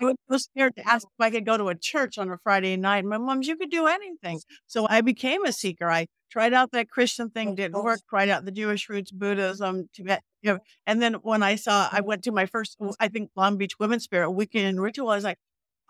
I 0.00 0.14
was 0.28 0.44
scared 0.44 0.76
to 0.76 0.88
ask 0.88 1.06
if 1.06 1.20
I 1.24 1.30
could 1.30 1.44
go 1.44 1.56
to 1.56 1.68
a 1.68 1.74
church 1.74 2.18
on 2.18 2.30
a 2.30 2.38
Friday 2.38 2.76
night. 2.76 3.04
My 3.04 3.18
mom's, 3.18 3.48
you 3.48 3.56
could 3.56 3.70
do 3.70 3.86
anything. 3.86 4.40
So 4.66 4.86
I 4.88 5.00
became 5.00 5.44
a 5.44 5.52
seeker. 5.52 5.90
I 5.90 6.06
tried 6.30 6.52
out 6.52 6.70
that 6.72 6.88
Christian 6.90 7.30
thing, 7.30 7.54
didn't 7.54 7.82
work. 7.82 8.00
Tried 8.08 8.28
out 8.28 8.44
the 8.44 8.50
Jewish 8.52 8.88
roots, 8.88 9.10
Buddhism, 9.10 9.88
Tibet. 9.92 10.22
You 10.42 10.54
know, 10.54 10.58
and 10.86 11.02
then 11.02 11.14
when 11.14 11.42
I 11.42 11.56
saw, 11.56 11.88
I 11.90 12.00
went 12.00 12.22
to 12.24 12.32
my 12.32 12.46
first, 12.46 12.76
I 13.00 13.08
think 13.08 13.30
Long 13.34 13.56
Beach 13.56 13.78
Women's 13.80 14.04
Spirit 14.04 14.30
weekend 14.30 14.80
ritual. 14.80 15.10
I 15.10 15.16
was 15.16 15.24
like, 15.24 15.38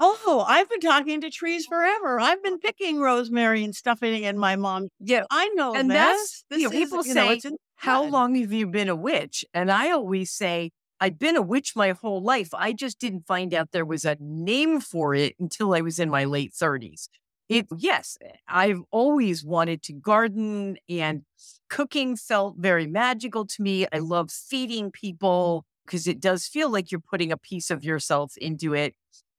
oh, 0.01 0.45
I've 0.47 0.71
been 0.71 0.81
talking 0.81 1.21
to 1.21 1.31
trees 1.31 1.67
forever. 1.67 2.21
I've 2.21 2.43
been 2.43 2.59
picking 2.59 3.01
rosemary 3.01 3.65
and 3.65 3.75
stuffing 3.75 4.15
it 4.23 4.27
in 4.27 4.39
my 4.39 4.57
mom. 4.57 4.89
Yeah. 5.01 5.25
I 5.31 5.49
know 5.49 5.75
And 5.75 5.91
this. 5.91 5.97
that's- 5.97 6.45
this 6.51 6.63
you 6.63 6.69
know, 6.71 6.75
is, 6.77 6.85
people 6.85 7.07
you 7.07 7.15
know, 7.15 7.29
say, 7.29 7.35
it's 7.35 7.47
How 7.77 8.05
long 8.05 8.35
have 8.37 8.53
you 8.53 8.67
been 8.69 8.89
a 8.89 8.97
witch? 8.97 9.45
And 9.53 9.71
I 9.71 9.91
always 9.91 10.31
say, 10.31 10.71
I've 11.01 11.19
been 11.19 11.37
a 11.37 11.43
witch 11.43 11.77
my 11.77 11.91
whole 11.91 12.23
life. 12.23 12.51
I 12.53 12.73
just 12.73 12.99
didn't 12.99 13.27
find 13.27 13.55
out 13.55 13.71
there 13.73 13.85
was 13.85 14.05
a 14.05 14.17
name 14.21 14.81
for 14.81 15.15
it 15.15 15.37
until 15.39 15.75
I 15.75 15.81
was 15.81 15.99
in 15.99 16.11
my 16.11 16.25
late 16.25 16.53
30s. 16.53 17.09
It, 17.49 17.67
yes, 17.79 18.19
eh, 18.21 18.33
I've 18.47 18.83
always 18.91 19.45
wanted 19.45 19.83
to 19.85 19.93
garden 19.93 20.77
and 20.89 21.23
cooking 21.71 22.17
felt 22.17 22.57
very 22.59 22.87
magical 22.87 23.47
to 23.47 23.63
me. 23.63 23.87
I 23.93 23.99
love 23.99 24.31
feeding 24.31 24.91
people 24.91 25.65
because 25.87 26.07
it 26.07 26.21
does 26.21 26.47
feel 26.47 26.71
like 26.71 26.91
you're 26.93 27.01
putting 27.01 27.33
a 27.33 27.39
piece 27.39 27.71
of 27.71 27.85
yourself 27.85 28.37
into 28.37 28.75
it. 28.75 28.95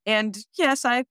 And 0.05 0.37
yes, 0.57 0.85
I've 0.85 1.05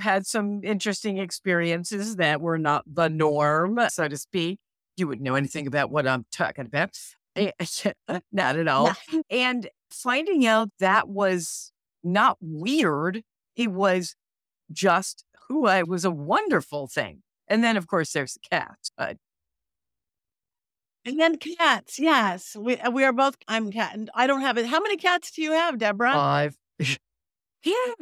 had 0.00 0.26
some 0.26 0.62
interesting 0.62 1.18
experiences 1.18 2.16
that 2.16 2.40
were 2.40 2.58
not 2.58 2.84
the 2.86 3.08
norm, 3.08 3.80
so 3.88 4.06
to 4.06 4.16
speak. 4.16 4.58
You 4.96 5.08
wouldn't 5.08 5.24
know 5.24 5.34
anything 5.34 5.66
about 5.66 5.90
what 5.90 6.06
I'm 6.06 6.24
talking 6.30 6.66
about. 6.66 6.96
Eh, 7.36 7.50
not 8.32 8.56
at 8.56 8.68
all. 8.68 8.92
And 9.30 9.68
finding 9.90 10.46
out 10.46 10.70
that 10.78 11.08
was 11.08 11.72
not 12.02 12.36
weird, 12.40 13.22
it 13.56 13.70
was 13.70 14.14
just 14.70 15.24
who 15.48 15.66
I 15.66 15.82
was 15.82 16.04
a 16.04 16.10
wonderful 16.10 16.86
thing. 16.86 17.22
And 17.48 17.62
then, 17.62 17.76
of 17.76 17.86
course, 17.86 18.12
there's 18.12 18.34
the 18.34 18.40
cat. 18.50 18.76
But 18.96 19.16
And 21.04 21.20
then 21.20 21.36
cats. 21.36 21.98
Yes. 21.98 22.56
We, 22.58 22.76
uh, 22.78 22.90
we 22.90 23.04
are 23.04 23.12
both, 23.12 23.36
I'm 23.46 23.70
cat. 23.70 23.94
And 23.94 24.10
I 24.14 24.26
don't 24.26 24.40
have 24.40 24.56
it. 24.58 24.66
How 24.66 24.80
many 24.80 24.96
cats 24.96 25.30
do 25.32 25.42
you 25.42 25.52
have, 25.52 25.78
Deborah? 25.78 26.12
five. 26.12 26.56
yeah. 26.78 27.94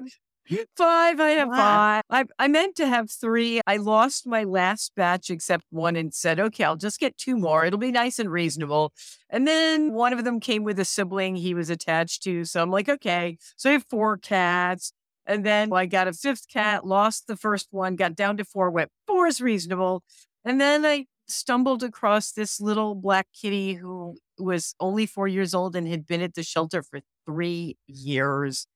Five. 0.76 1.20
I 1.20 1.30
have 1.30 1.48
Wow. 1.48 1.56
five. 1.56 2.02
I, 2.10 2.24
I 2.38 2.48
meant 2.48 2.76
to 2.76 2.86
have 2.86 3.10
three. 3.10 3.60
I 3.66 3.76
lost 3.76 4.26
my 4.26 4.44
last 4.44 4.92
batch 4.96 5.30
except 5.30 5.64
one 5.70 5.96
and 5.96 6.12
said, 6.12 6.40
okay, 6.40 6.64
I'll 6.64 6.76
just 6.76 6.98
get 6.98 7.16
two 7.16 7.36
more. 7.36 7.64
It'll 7.64 7.78
be 7.78 7.92
nice 7.92 8.18
and 8.18 8.30
reasonable. 8.30 8.92
And 9.30 9.46
then 9.46 9.92
one 9.92 10.12
of 10.12 10.24
them 10.24 10.40
came 10.40 10.64
with 10.64 10.78
a 10.78 10.84
sibling 10.84 11.36
he 11.36 11.54
was 11.54 11.70
attached 11.70 12.22
to. 12.24 12.44
So 12.44 12.62
I'm 12.62 12.70
like, 12.70 12.88
okay. 12.88 13.38
So 13.56 13.70
I 13.70 13.74
have 13.74 13.86
four 13.88 14.16
cats. 14.18 14.92
And 15.24 15.46
then 15.46 15.72
I 15.72 15.86
got 15.86 16.08
a 16.08 16.12
fifth 16.12 16.48
cat, 16.48 16.84
lost 16.84 17.28
the 17.28 17.36
first 17.36 17.68
one, 17.70 17.94
got 17.94 18.16
down 18.16 18.36
to 18.38 18.44
four, 18.44 18.70
went 18.70 18.90
four 19.06 19.28
is 19.28 19.40
reasonable. 19.40 20.02
And 20.44 20.60
then 20.60 20.84
I 20.84 21.06
stumbled 21.28 21.84
across 21.84 22.32
this 22.32 22.60
little 22.60 22.96
black 22.96 23.28
kitty 23.40 23.74
who 23.74 24.16
was 24.38 24.74
only 24.80 25.06
four 25.06 25.28
years 25.28 25.54
old 25.54 25.76
and 25.76 25.86
had 25.86 26.06
been 26.08 26.20
at 26.20 26.34
the 26.34 26.42
shelter 26.42 26.82
for 26.82 27.00
three 27.24 27.76
years 27.86 28.66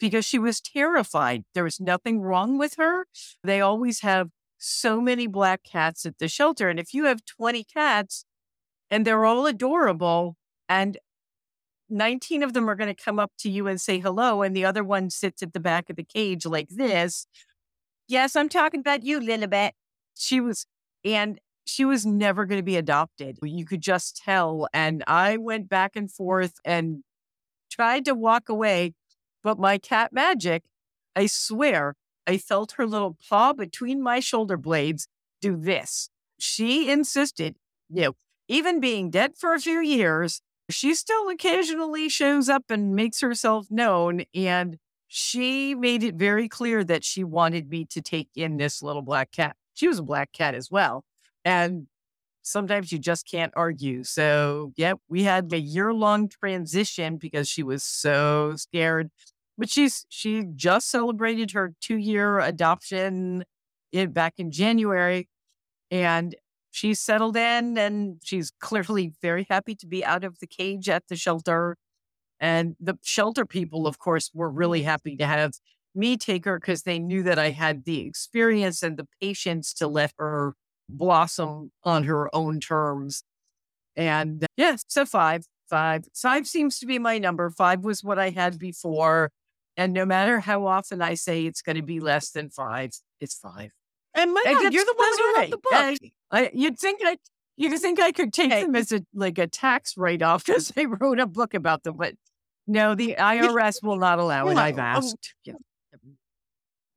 because 0.00 0.24
she 0.24 0.38
was 0.38 0.60
terrified. 0.60 1.44
There 1.54 1.64
was 1.64 1.78
nothing 1.78 2.20
wrong 2.20 2.58
with 2.58 2.76
her. 2.76 3.06
They 3.44 3.60
always 3.60 4.00
have 4.00 4.30
so 4.58 5.00
many 5.00 5.26
black 5.26 5.62
cats 5.62 6.04
at 6.04 6.18
the 6.18 6.28
shelter. 6.28 6.68
And 6.68 6.80
if 6.80 6.92
you 6.92 7.04
have 7.04 7.24
20 7.24 7.64
cats 7.64 8.24
and 8.90 9.06
they're 9.06 9.24
all 9.24 9.46
adorable 9.46 10.36
and 10.68 10.98
19 11.88 12.42
of 12.42 12.52
them 12.52 12.68
are 12.68 12.74
going 12.74 12.94
to 12.94 13.02
come 13.02 13.18
up 13.18 13.32
to 13.38 13.50
you 13.50 13.66
and 13.66 13.80
say 13.80 13.98
hello, 13.98 14.42
and 14.42 14.54
the 14.54 14.64
other 14.64 14.84
one 14.84 15.10
sits 15.10 15.42
at 15.42 15.52
the 15.52 15.60
back 15.60 15.90
of 15.90 15.96
the 15.96 16.04
cage 16.04 16.46
like 16.46 16.68
this. 16.70 17.26
Yes, 18.06 18.36
I'm 18.36 18.48
talking 18.48 18.80
about 18.80 19.02
you, 19.02 19.20
Lilibet. 19.20 19.72
She 20.16 20.40
was, 20.40 20.66
and 21.04 21.40
she 21.66 21.84
was 21.84 22.06
never 22.06 22.44
going 22.46 22.60
to 22.60 22.64
be 22.64 22.76
adopted. 22.76 23.38
You 23.42 23.64
could 23.64 23.80
just 23.80 24.16
tell. 24.16 24.68
And 24.72 25.02
I 25.06 25.36
went 25.36 25.68
back 25.68 25.96
and 25.96 26.10
forth 26.10 26.54
and 26.64 27.02
tried 27.70 28.04
to 28.04 28.14
walk 28.14 28.48
away. 28.48 28.94
But 29.42 29.58
my 29.58 29.78
cat 29.78 30.12
Magic, 30.12 30.64
I 31.16 31.26
swear, 31.26 31.96
I 32.26 32.38
felt 32.38 32.72
her 32.72 32.86
little 32.86 33.16
paw 33.28 33.52
between 33.52 34.02
my 34.02 34.20
shoulder 34.20 34.56
blades 34.56 35.08
do 35.40 35.56
this. 35.56 36.10
She 36.38 36.90
insisted, 36.90 37.56
you 37.88 38.02
know, 38.02 38.12
even 38.48 38.80
being 38.80 39.10
dead 39.10 39.32
for 39.36 39.54
a 39.54 39.60
few 39.60 39.80
years, 39.80 40.42
she 40.68 40.94
still 40.94 41.28
occasionally 41.28 42.08
shows 42.08 42.48
up 42.48 42.64
and 42.68 42.94
makes 42.94 43.20
herself 43.20 43.66
known. 43.70 44.22
And 44.34 44.78
she 45.08 45.74
made 45.74 46.02
it 46.02 46.14
very 46.14 46.48
clear 46.48 46.84
that 46.84 47.04
she 47.04 47.24
wanted 47.24 47.68
me 47.68 47.84
to 47.86 48.00
take 48.00 48.28
in 48.36 48.56
this 48.56 48.82
little 48.82 49.02
black 49.02 49.32
cat. 49.32 49.56
She 49.74 49.88
was 49.88 49.98
a 49.98 50.04
black 50.04 50.32
cat 50.32 50.54
as 50.54 50.70
well. 50.70 51.04
And 51.44 51.86
sometimes 52.50 52.92
you 52.92 52.98
just 52.98 53.26
can't 53.30 53.52
argue. 53.56 54.04
So, 54.04 54.72
yeah, 54.76 54.94
we 55.08 55.22
had 55.24 55.52
a 55.52 55.60
year 55.60 55.92
long 55.94 56.28
transition 56.28 57.16
because 57.16 57.48
she 57.48 57.62
was 57.62 57.82
so 57.84 58.54
scared. 58.56 59.10
But 59.58 59.70
she's 59.70 60.06
she 60.08 60.44
just 60.56 60.90
celebrated 60.90 61.52
her 61.52 61.74
two 61.80 61.96
year 61.96 62.40
adoption 62.40 63.44
in, 63.92 64.12
back 64.12 64.34
in 64.38 64.50
January, 64.50 65.28
and 65.90 66.34
she's 66.70 67.00
settled 67.00 67.36
in, 67.36 67.78
and 67.78 68.18
she's 68.24 68.52
clearly 68.60 69.12
very 69.22 69.46
happy 69.50 69.74
to 69.76 69.86
be 69.86 70.04
out 70.04 70.24
of 70.24 70.38
the 70.40 70.46
cage 70.46 70.88
at 70.88 71.08
the 71.08 71.16
shelter. 71.16 71.76
And 72.40 72.76
the 72.80 72.98
shelter 73.02 73.44
people, 73.46 73.86
of 73.86 73.98
course, 73.98 74.30
were 74.34 74.50
really 74.50 74.82
happy 74.82 75.16
to 75.16 75.26
have 75.26 75.52
me 75.94 76.16
take 76.16 76.44
her 76.44 76.58
because 76.58 76.82
they 76.82 76.98
knew 76.98 77.22
that 77.24 77.38
I 77.38 77.50
had 77.50 77.84
the 77.84 78.06
experience 78.06 78.82
and 78.82 78.96
the 78.96 79.08
patience 79.20 79.74
to 79.74 79.88
let 79.88 80.12
her 80.18 80.54
blossom 80.96 81.72
on 81.84 82.04
her 82.04 82.34
own 82.34 82.60
terms. 82.60 83.22
And 83.96 84.46
yes, 84.56 84.84
yeah, 84.84 84.88
so 84.88 85.06
five, 85.06 85.46
five, 85.68 86.04
five 86.14 86.46
seems 86.46 86.78
to 86.78 86.86
be 86.86 86.98
my 86.98 87.18
number. 87.18 87.50
Five 87.50 87.84
was 87.84 88.04
what 88.04 88.18
I 88.18 88.30
had 88.30 88.58
before. 88.58 89.30
And 89.76 89.92
no 89.92 90.04
matter 90.04 90.40
how 90.40 90.66
often 90.66 91.00
I 91.00 91.14
say 91.14 91.46
it's 91.46 91.62
going 91.62 91.76
to 91.76 91.82
be 91.82 92.00
less 92.00 92.30
than 92.30 92.50
five, 92.50 92.90
it's 93.20 93.34
five. 93.34 93.70
And 94.14 94.32
my 94.32 94.42
God, 94.44 94.72
you're 94.72 94.84
the 94.84 94.94
one 94.96 95.08
who 95.16 95.36
wrote 95.36 95.50
the 95.50 95.56
book. 95.56 95.72
I, 95.72 95.96
I, 96.30 96.50
you'd 96.52 96.78
think 96.78 97.00
I, 97.04 97.16
you'd 97.56 97.78
think 97.78 98.00
I 98.00 98.12
could 98.12 98.32
take 98.32 98.50
them 98.50 98.74
as 98.74 98.90
a 98.90 99.02
like 99.14 99.38
a 99.38 99.46
tax 99.46 99.96
write 99.96 100.22
off 100.22 100.44
because 100.44 100.72
I 100.76 100.84
wrote 100.84 101.20
a 101.20 101.26
book 101.26 101.54
about 101.54 101.84
them, 101.84 101.96
but 101.96 102.14
no, 102.66 102.94
the 102.94 103.16
IRS 103.18 103.82
will 103.82 103.96
not 103.96 104.18
allow 104.18 104.48
it. 104.48 104.56
I've 104.56 104.78
asked. 104.78 105.34
Yeah. 105.44 105.54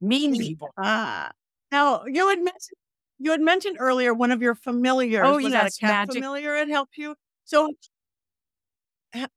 Mean 0.01 0.35
people. 0.35 0.69
Ah. 0.77 1.31
Now 1.71 2.03
you 2.05 2.27
had 2.27 2.39
mentioned 2.39 2.77
you 3.19 3.31
had 3.31 3.41
mentioned 3.41 3.77
earlier 3.79 4.13
one 4.13 4.31
of 4.31 4.41
your 4.41 4.55
familiars. 4.55 5.27
Oh 5.27 5.35
was 5.35 5.51
yes, 5.51 5.77
that 5.77 5.85
a 5.85 5.87
cat 5.87 6.07
magic. 6.07 6.21
familiar 6.23 6.55
had 6.55 6.69
helped 6.69 6.97
you. 6.97 7.15
So 7.45 7.73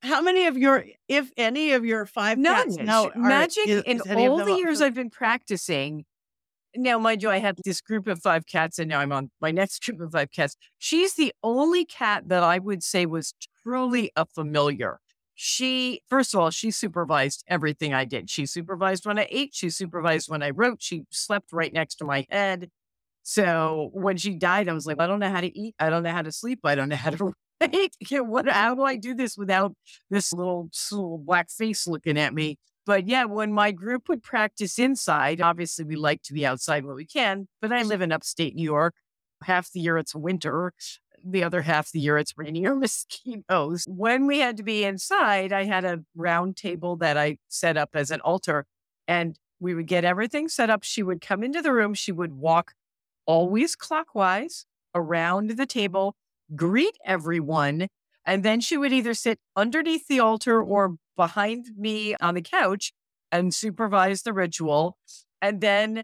how 0.02 0.22
many 0.22 0.46
of 0.46 0.56
your, 0.56 0.84
if 1.08 1.30
any 1.36 1.72
of 1.72 1.84
your 1.84 2.06
five 2.06 2.38
None. 2.38 2.76
cats 2.76 2.88
are, 2.88 3.12
magic 3.14 3.68
is, 3.68 3.82
in 3.82 3.96
is 3.96 4.02
all 4.10 4.44
the 4.44 4.54
years 4.54 4.80
I've 4.80 4.94
been 4.94 5.10
practicing? 5.10 6.04
Now, 6.74 6.98
mind 6.98 7.22
you, 7.22 7.30
I 7.30 7.38
had 7.38 7.58
this 7.64 7.80
group 7.80 8.06
of 8.06 8.20
five 8.20 8.46
cats, 8.46 8.78
and 8.78 8.88
now 8.88 9.00
I'm 9.00 9.12
on 9.12 9.30
my 9.40 9.50
next 9.50 9.84
group 9.84 10.00
of 10.00 10.12
five 10.12 10.30
cats. 10.30 10.56
She's 10.78 11.14
the 11.14 11.32
only 11.42 11.84
cat 11.84 12.28
that 12.28 12.42
I 12.42 12.58
would 12.58 12.82
say 12.82 13.06
was 13.06 13.34
truly 13.62 14.10
a 14.14 14.26
familiar. 14.26 15.00
She, 15.34 16.00
first 16.08 16.34
of 16.34 16.40
all, 16.40 16.50
she 16.50 16.70
supervised 16.70 17.44
everything 17.46 17.92
I 17.92 18.04
did. 18.04 18.30
She 18.30 18.46
supervised 18.46 19.06
when 19.06 19.18
I 19.18 19.26
ate. 19.30 19.54
She 19.54 19.70
supervised 19.70 20.30
when 20.30 20.42
I 20.42 20.50
wrote. 20.50 20.82
She 20.82 21.04
slept 21.10 21.52
right 21.52 21.72
next 21.72 21.96
to 21.96 22.04
my 22.04 22.26
head. 22.30 22.70
So 23.28 23.90
when 23.92 24.16
she 24.18 24.36
died, 24.36 24.68
I 24.68 24.72
was 24.72 24.86
like, 24.86 25.00
I 25.00 25.08
don't 25.08 25.18
know 25.18 25.28
how 25.28 25.40
to 25.40 25.58
eat. 25.58 25.74
I 25.80 25.90
don't 25.90 26.04
know 26.04 26.12
how 26.12 26.22
to 26.22 26.30
sleep. 26.30 26.60
I 26.62 26.76
don't 26.76 26.88
know 26.88 26.94
how 26.94 27.10
to 27.10 27.32
yeah, 28.08 28.20
what? 28.20 28.48
How 28.48 28.76
do 28.76 28.84
I 28.84 28.94
do 28.94 29.14
this 29.14 29.36
without 29.36 29.74
this 30.10 30.32
little, 30.32 30.70
little 30.92 31.18
black 31.18 31.50
face 31.50 31.88
looking 31.88 32.18
at 32.18 32.32
me? 32.32 32.56
But 32.86 33.08
yeah, 33.08 33.24
when 33.24 33.52
my 33.52 33.72
group 33.72 34.08
would 34.08 34.22
practice 34.22 34.78
inside, 34.78 35.40
obviously 35.40 35.84
we 35.84 35.96
like 35.96 36.22
to 36.22 36.34
be 36.34 36.46
outside 36.46 36.84
when 36.84 36.94
we 36.94 37.04
can. 37.04 37.48
But 37.60 37.72
I 37.72 37.82
live 37.82 38.00
in 38.00 38.12
upstate 38.12 38.54
New 38.54 38.62
York. 38.62 38.94
Half 39.42 39.72
the 39.72 39.80
year 39.80 39.98
it's 39.98 40.14
winter. 40.14 40.72
The 41.24 41.42
other 41.42 41.62
half 41.62 41.90
the 41.90 41.98
year 41.98 42.18
it's 42.18 42.32
rainy 42.36 42.64
or 42.64 42.76
mosquitoes. 42.76 43.86
When 43.88 44.28
we 44.28 44.38
had 44.38 44.56
to 44.58 44.62
be 44.62 44.84
inside, 44.84 45.52
I 45.52 45.64
had 45.64 45.84
a 45.84 46.04
round 46.14 46.56
table 46.56 46.94
that 46.98 47.18
I 47.18 47.38
set 47.48 47.76
up 47.76 47.90
as 47.94 48.12
an 48.12 48.20
altar, 48.20 48.66
and 49.08 49.36
we 49.58 49.74
would 49.74 49.88
get 49.88 50.04
everything 50.04 50.48
set 50.48 50.70
up. 50.70 50.84
She 50.84 51.02
would 51.02 51.20
come 51.20 51.42
into 51.42 51.60
the 51.60 51.72
room. 51.72 51.92
She 51.92 52.12
would 52.12 52.34
walk 52.34 52.74
always 53.26 53.76
clockwise 53.76 54.66
around 54.94 55.50
the 55.50 55.66
table 55.66 56.16
greet 56.54 56.96
everyone. 57.04 57.88
And 58.24 58.42
then 58.42 58.60
she 58.60 58.76
would 58.76 58.92
either 58.92 59.14
sit 59.14 59.38
underneath 59.54 60.08
the 60.08 60.20
altar 60.20 60.62
or 60.62 60.96
behind 61.16 61.70
me 61.76 62.14
on 62.20 62.34
the 62.34 62.42
couch 62.42 62.92
and 63.32 63.54
supervise 63.54 64.22
the 64.22 64.32
ritual. 64.32 64.96
And 65.40 65.60
then 65.60 66.02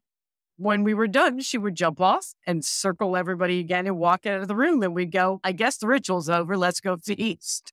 when 0.57 0.85
we 0.85 0.95
were 0.95 1.09
done, 1.09 1.41
she 1.41 1.59
would 1.59 1.75
jump 1.75 2.01
off 2.01 2.35
and 2.47 2.65
circle 2.65 3.17
everybody 3.17 3.59
again 3.59 3.87
and 3.87 3.99
walk 3.99 4.27
out 4.27 4.41
of 4.41 4.49
the 4.49 4.57
room. 4.57 4.83
And 4.83 4.95
we'd 4.95 5.13
go, 5.13 5.41
I 5.43 5.53
guess 5.53 5.77
the 5.77 5.87
ritual's 5.87 6.29
over. 6.29 6.57
Let's 6.57 6.81
go 6.81 6.97
feast. 6.97 7.73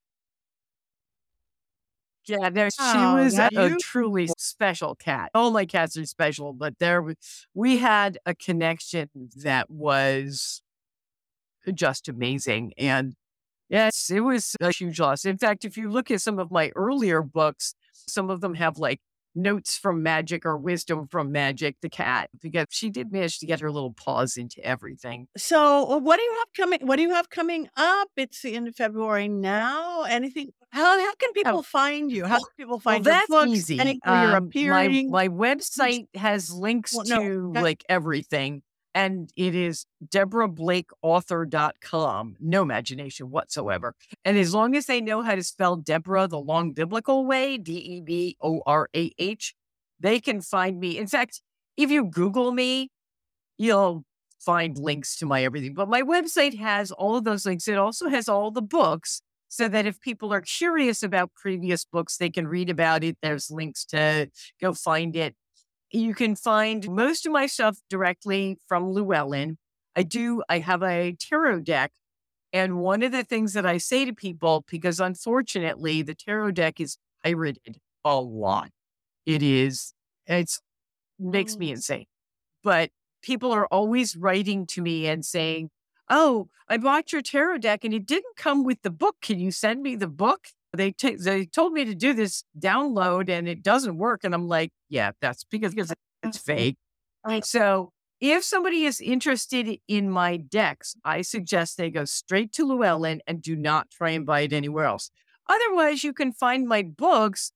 Yeah, 2.29 2.49
there, 2.49 2.69
oh, 2.79 2.93
she 2.93 3.23
was 3.23 3.39
a, 3.39 3.49
a, 3.55 3.75
truly 3.81 4.29
special 4.37 4.95
cat. 4.95 5.31
All 5.33 5.51
my 5.51 5.65
cats 5.65 5.97
are 5.97 6.05
special, 6.05 6.53
but 6.53 6.75
there 6.79 7.03
we 7.53 7.77
had 7.77 8.19
a 8.25 8.35
connection 8.35 9.09
that 9.37 9.69
was 9.69 10.61
just 11.73 12.07
amazing. 12.07 12.73
And 12.77 13.15
yes, 13.69 14.09
it 14.09 14.21
was 14.21 14.55
a 14.61 14.71
huge 14.71 14.99
loss. 14.99 15.25
In 15.25 15.37
fact, 15.37 15.65
if 15.65 15.77
you 15.77 15.89
look 15.89 16.11
at 16.11 16.21
some 16.21 16.39
of 16.39 16.51
my 16.51 16.71
earlier 16.75 17.21
books, 17.21 17.73
some 17.91 18.29
of 18.29 18.41
them 18.41 18.53
have 18.55 18.77
like 18.77 19.01
notes 19.35 19.77
from 19.77 20.03
magic 20.03 20.45
or 20.45 20.57
wisdom 20.57 21.07
from 21.07 21.31
magic 21.31 21.77
the 21.81 21.89
cat 21.89 22.29
because 22.41 22.67
she 22.69 22.89
did 22.89 23.11
manage 23.11 23.39
to 23.39 23.45
get 23.45 23.59
her 23.59 23.71
little 23.71 23.93
paws 23.93 24.37
into 24.37 24.63
everything. 24.65 25.27
So 25.37 25.97
what 25.97 26.17
do 26.17 26.23
you 26.23 26.35
have 26.39 26.53
coming 26.55 26.87
what 26.87 26.95
do 26.97 27.01
you 27.01 27.11
have 27.11 27.29
coming 27.29 27.67
up? 27.77 28.09
It's 28.17 28.41
the 28.41 28.55
end 28.55 28.67
of 28.67 28.75
february 28.75 29.27
now. 29.27 30.03
Anything 30.03 30.51
how, 30.71 30.99
how 30.99 31.15
can 31.15 31.33
people 31.33 31.59
oh, 31.59 31.61
find 31.63 32.11
you? 32.11 32.25
How 32.25 32.37
can 32.37 32.45
people 32.55 32.79
find 32.79 33.03
well, 33.03 33.15
that's 33.15 33.27
books? 33.27 33.49
easy. 33.49 33.79
Um, 33.79 33.97
you're 34.05 34.37
appearing? 34.37 35.09
my, 35.09 35.27
my 35.27 35.55
website 35.55 36.07
has 36.15 36.51
links 36.51 36.93
well, 36.93 37.05
no, 37.07 37.23
to 37.23 37.51
like 37.53 37.83
everything 37.89 38.61
and 38.93 39.31
it 39.35 39.55
is 39.55 39.85
deborahblakeauthor.com. 40.07 42.35
No 42.39 42.61
imagination 42.61 43.29
whatsoever. 43.29 43.95
And 44.25 44.37
as 44.37 44.53
long 44.53 44.75
as 44.75 44.85
they 44.85 45.01
know 45.01 45.21
how 45.21 45.35
to 45.35 45.43
spell 45.43 45.75
Deborah 45.75 46.27
the 46.27 46.39
long 46.39 46.71
biblical 46.73 47.25
way, 47.25 47.57
D 47.57 47.77
E 47.77 48.01
B 48.01 48.37
O 48.41 48.61
R 48.65 48.89
A 48.95 49.11
H, 49.17 49.55
they 49.99 50.19
can 50.19 50.41
find 50.41 50.79
me. 50.79 50.97
In 50.97 51.07
fact, 51.07 51.41
if 51.77 51.91
you 51.91 52.05
Google 52.05 52.51
me, 52.51 52.89
you'll 53.57 54.03
find 54.39 54.77
links 54.77 55.17
to 55.17 55.25
my 55.25 55.43
everything. 55.43 55.73
But 55.73 55.89
my 55.89 56.01
website 56.01 56.57
has 56.57 56.91
all 56.91 57.17
of 57.17 57.25
those 57.25 57.45
links. 57.45 57.67
It 57.67 57.77
also 57.77 58.09
has 58.09 58.29
all 58.29 58.51
the 58.51 58.61
books 58.61 59.21
so 59.49 59.67
that 59.67 59.85
if 59.85 59.99
people 59.99 60.31
are 60.31 60.41
curious 60.41 61.03
about 61.03 61.33
previous 61.33 61.83
books, 61.83 62.17
they 62.17 62.29
can 62.29 62.47
read 62.47 62.69
about 62.69 63.03
it. 63.03 63.17
There's 63.21 63.51
links 63.51 63.83
to 63.85 64.29
go 64.61 64.73
find 64.73 65.15
it 65.15 65.35
you 65.91 66.13
can 66.13 66.35
find 66.35 66.89
most 66.89 67.25
of 67.25 67.31
my 67.31 67.45
stuff 67.45 67.77
directly 67.89 68.57
from 68.67 68.91
Llewellyn. 68.91 69.57
I 69.95 70.03
do, 70.03 70.43
I 70.49 70.59
have 70.59 70.83
a 70.83 71.15
tarot 71.19 71.61
deck. 71.61 71.91
And 72.51 72.79
one 72.79 73.03
of 73.03 73.11
the 73.11 73.23
things 73.23 73.53
that 73.53 73.65
I 73.65 73.77
say 73.77 74.05
to 74.05 74.13
people, 74.13 74.65
because 74.69 74.99
unfortunately 74.99 76.01
the 76.01 76.15
tarot 76.15 76.51
deck 76.51 76.79
is 76.79 76.97
pirated 77.23 77.77
a 78.03 78.19
lot. 78.19 78.69
It 79.25 79.43
is, 79.43 79.93
it's 80.25 80.59
makes 81.19 81.57
me 81.57 81.69
oh. 81.69 81.73
insane. 81.73 82.05
But 82.63 82.91
people 83.21 83.51
are 83.51 83.67
always 83.67 84.15
writing 84.15 84.65
to 84.67 84.81
me 84.81 85.07
and 85.07 85.25
saying, 85.25 85.69
Oh, 86.09 86.49
I 86.67 86.77
bought 86.77 87.11
your 87.11 87.21
tarot 87.21 87.59
deck 87.59 87.83
and 87.83 87.93
it 87.93 88.05
didn't 88.05 88.35
come 88.35 88.63
with 88.63 88.81
the 88.81 88.89
book. 88.89 89.17
Can 89.21 89.39
you 89.39 89.51
send 89.51 89.83
me 89.83 89.95
the 89.95 90.07
book? 90.07 90.47
They 90.73 90.91
t- 90.91 91.15
they 91.15 91.45
told 91.45 91.73
me 91.73 91.85
to 91.85 91.95
do 91.95 92.13
this 92.13 92.43
download 92.57 93.29
and 93.29 93.47
it 93.47 93.63
doesn't 93.63 93.97
work 93.97 94.21
and 94.23 94.33
i'm 94.33 94.47
like 94.47 94.71
yeah 94.89 95.11
that's 95.21 95.43
because, 95.45 95.73
because 95.73 95.91
it's 96.23 96.37
mm-hmm. 96.37 96.45
fake. 96.45 96.77
Right. 97.25 97.45
so 97.45 97.91
if 98.21 98.43
somebody 98.43 98.83
is 98.83 99.01
interested 99.01 99.79
in 99.87 100.09
my 100.09 100.37
decks 100.37 100.95
i 101.03 101.21
suggest 101.21 101.77
they 101.77 101.89
go 101.89 102.05
straight 102.05 102.53
to 102.53 102.65
llewellyn 102.65 103.21
and 103.27 103.41
do 103.41 103.55
not 103.55 103.89
try 103.89 104.11
and 104.11 104.25
buy 104.25 104.41
it 104.41 104.53
anywhere 104.53 104.85
else. 104.85 105.11
Otherwise 105.47 106.03
you 106.03 106.13
can 106.13 106.31
find 106.31 106.67
my 106.67 106.83
books 106.83 107.51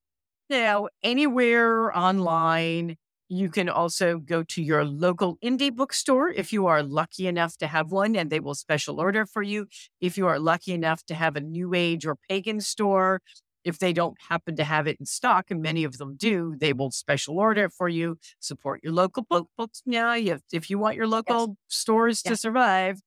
you 0.50 0.58
know 0.58 0.90
anywhere 1.04 1.96
online 1.98 2.98
you 3.34 3.50
can 3.50 3.68
also 3.68 4.20
go 4.20 4.44
to 4.44 4.62
your 4.62 4.86
local 4.86 5.38
indie 5.44 5.76
bookstore 5.76 6.30
if 6.30 6.54
you 6.54 6.68
are 6.68 6.84
lucky 6.84 7.28
enough 7.28 7.58
to 7.58 7.68
have 7.68 7.92
one, 7.92 8.16
and 8.16 8.30
they 8.30 8.40
will 8.40 8.56
special 8.56 9.00
order 9.00 9.26
for 9.26 9.42
you. 9.42 9.68
If 10.00 10.18
you 10.18 10.28
are 10.28 10.40
lucky 10.40 10.74
enough 10.74 11.04
to 11.06 11.16
have 11.16 11.36
a 11.36 11.42
new 11.42 11.74
age 11.74 12.06
or 12.06 12.16
pagan 12.30 12.62
store, 12.62 13.22
if 13.64 13.80
they 13.80 13.94
don't 13.94 14.18
happen 14.30 14.56
to 14.58 14.64
have 14.64 14.88
it 14.88 14.98
in 15.00 15.06
stock, 15.06 15.50
and 15.50 15.62
many 15.62 15.84
of 15.84 15.98
them 15.98 16.16
do, 16.16 16.56
they 16.58 16.74
will 16.74 16.92
special 16.92 17.40
order 17.40 17.66
it 17.66 17.72
for 17.72 17.90
you. 17.90 18.18
Support 18.40 18.82
your 18.84 18.94
local 18.94 19.24
book 19.24 19.48
books. 19.58 19.82
Yeah, 19.86 20.16
if 20.52 20.70
you 20.70 20.78
want 20.78 20.96
your 20.96 21.08
local 21.08 21.48
yes. 21.48 21.58
stores 21.70 22.22
to 22.24 22.36
survive, 22.36 23.00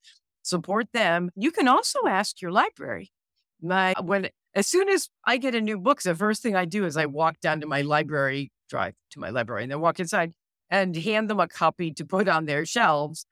support 0.42 0.88
them. 0.92 1.30
You 1.36 1.52
can 1.52 1.68
also 1.68 2.00
ask 2.08 2.40
your 2.40 2.50
library. 2.50 3.12
My 3.62 3.94
when 4.02 4.28
as 4.54 4.66
soon 4.66 4.88
as 4.88 5.08
I 5.24 5.36
get 5.36 5.54
a 5.54 5.60
new 5.60 5.78
book, 5.78 6.02
the 6.02 6.14
first 6.14 6.42
thing 6.42 6.56
I 6.56 6.64
do 6.64 6.84
is 6.84 6.96
I 6.96 7.06
walk 7.06 7.40
down 7.40 7.60
to 7.60 7.66
my 7.66 7.82
library 7.82 8.50
drive 8.68 8.94
to 9.10 9.20
my 9.20 9.30
library 9.30 9.62
and 9.62 9.72
then 9.72 9.80
walk 9.80 10.00
inside 10.00 10.32
and 10.70 10.96
hand 10.96 11.30
them 11.30 11.40
a 11.40 11.48
copy 11.48 11.92
to 11.92 12.04
put 12.04 12.28
on 12.28 12.46
their 12.46 12.66
shelves. 12.66 13.26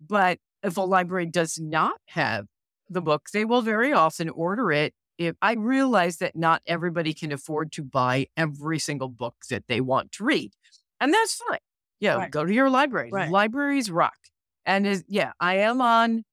But 0.00 0.38
if 0.62 0.76
a 0.76 0.82
library 0.82 1.26
does 1.26 1.58
not 1.60 1.98
have 2.08 2.46
the 2.88 3.02
book, 3.02 3.28
they 3.32 3.44
will 3.44 3.62
very 3.62 3.92
often 3.92 4.28
order 4.28 4.72
it. 4.72 4.94
If 5.18 5.34
I 5.42 5.54
realize 5.54 6.18
that 6.18 6.36
not 6.36 6.62
everybody 6.66 7.12
can 7.12 7.32
afford 7.32 7.72
to 7.72 7.82
buy 7.82 8.26
every 8.36 8.78
single 8.78 9.08
book 9.08 9.34
that 9.50 9.64
they 9.66 9.80
want 9.80 10.12
to 10.12 10.24
read, 10.24 10.52
and 11.00 11.12
that's 11.12 11.34
fine. 11.34 11.58
Yeah, 12.00 12.14
Right. 12.14 12.30
go 12.30 12.44
to 12.44 12.54
your 12.54 12.70
library. 12.70 13.10
Right. 13.12 13.30
Libraries 13.30 13.90
rock. 13.90 14.16
And 14.64 14.86
is, 14.86 15.04
yeah, 15.08 15.32
I 15.40 15.56
am 15.56 15.80
on 15.80 16.24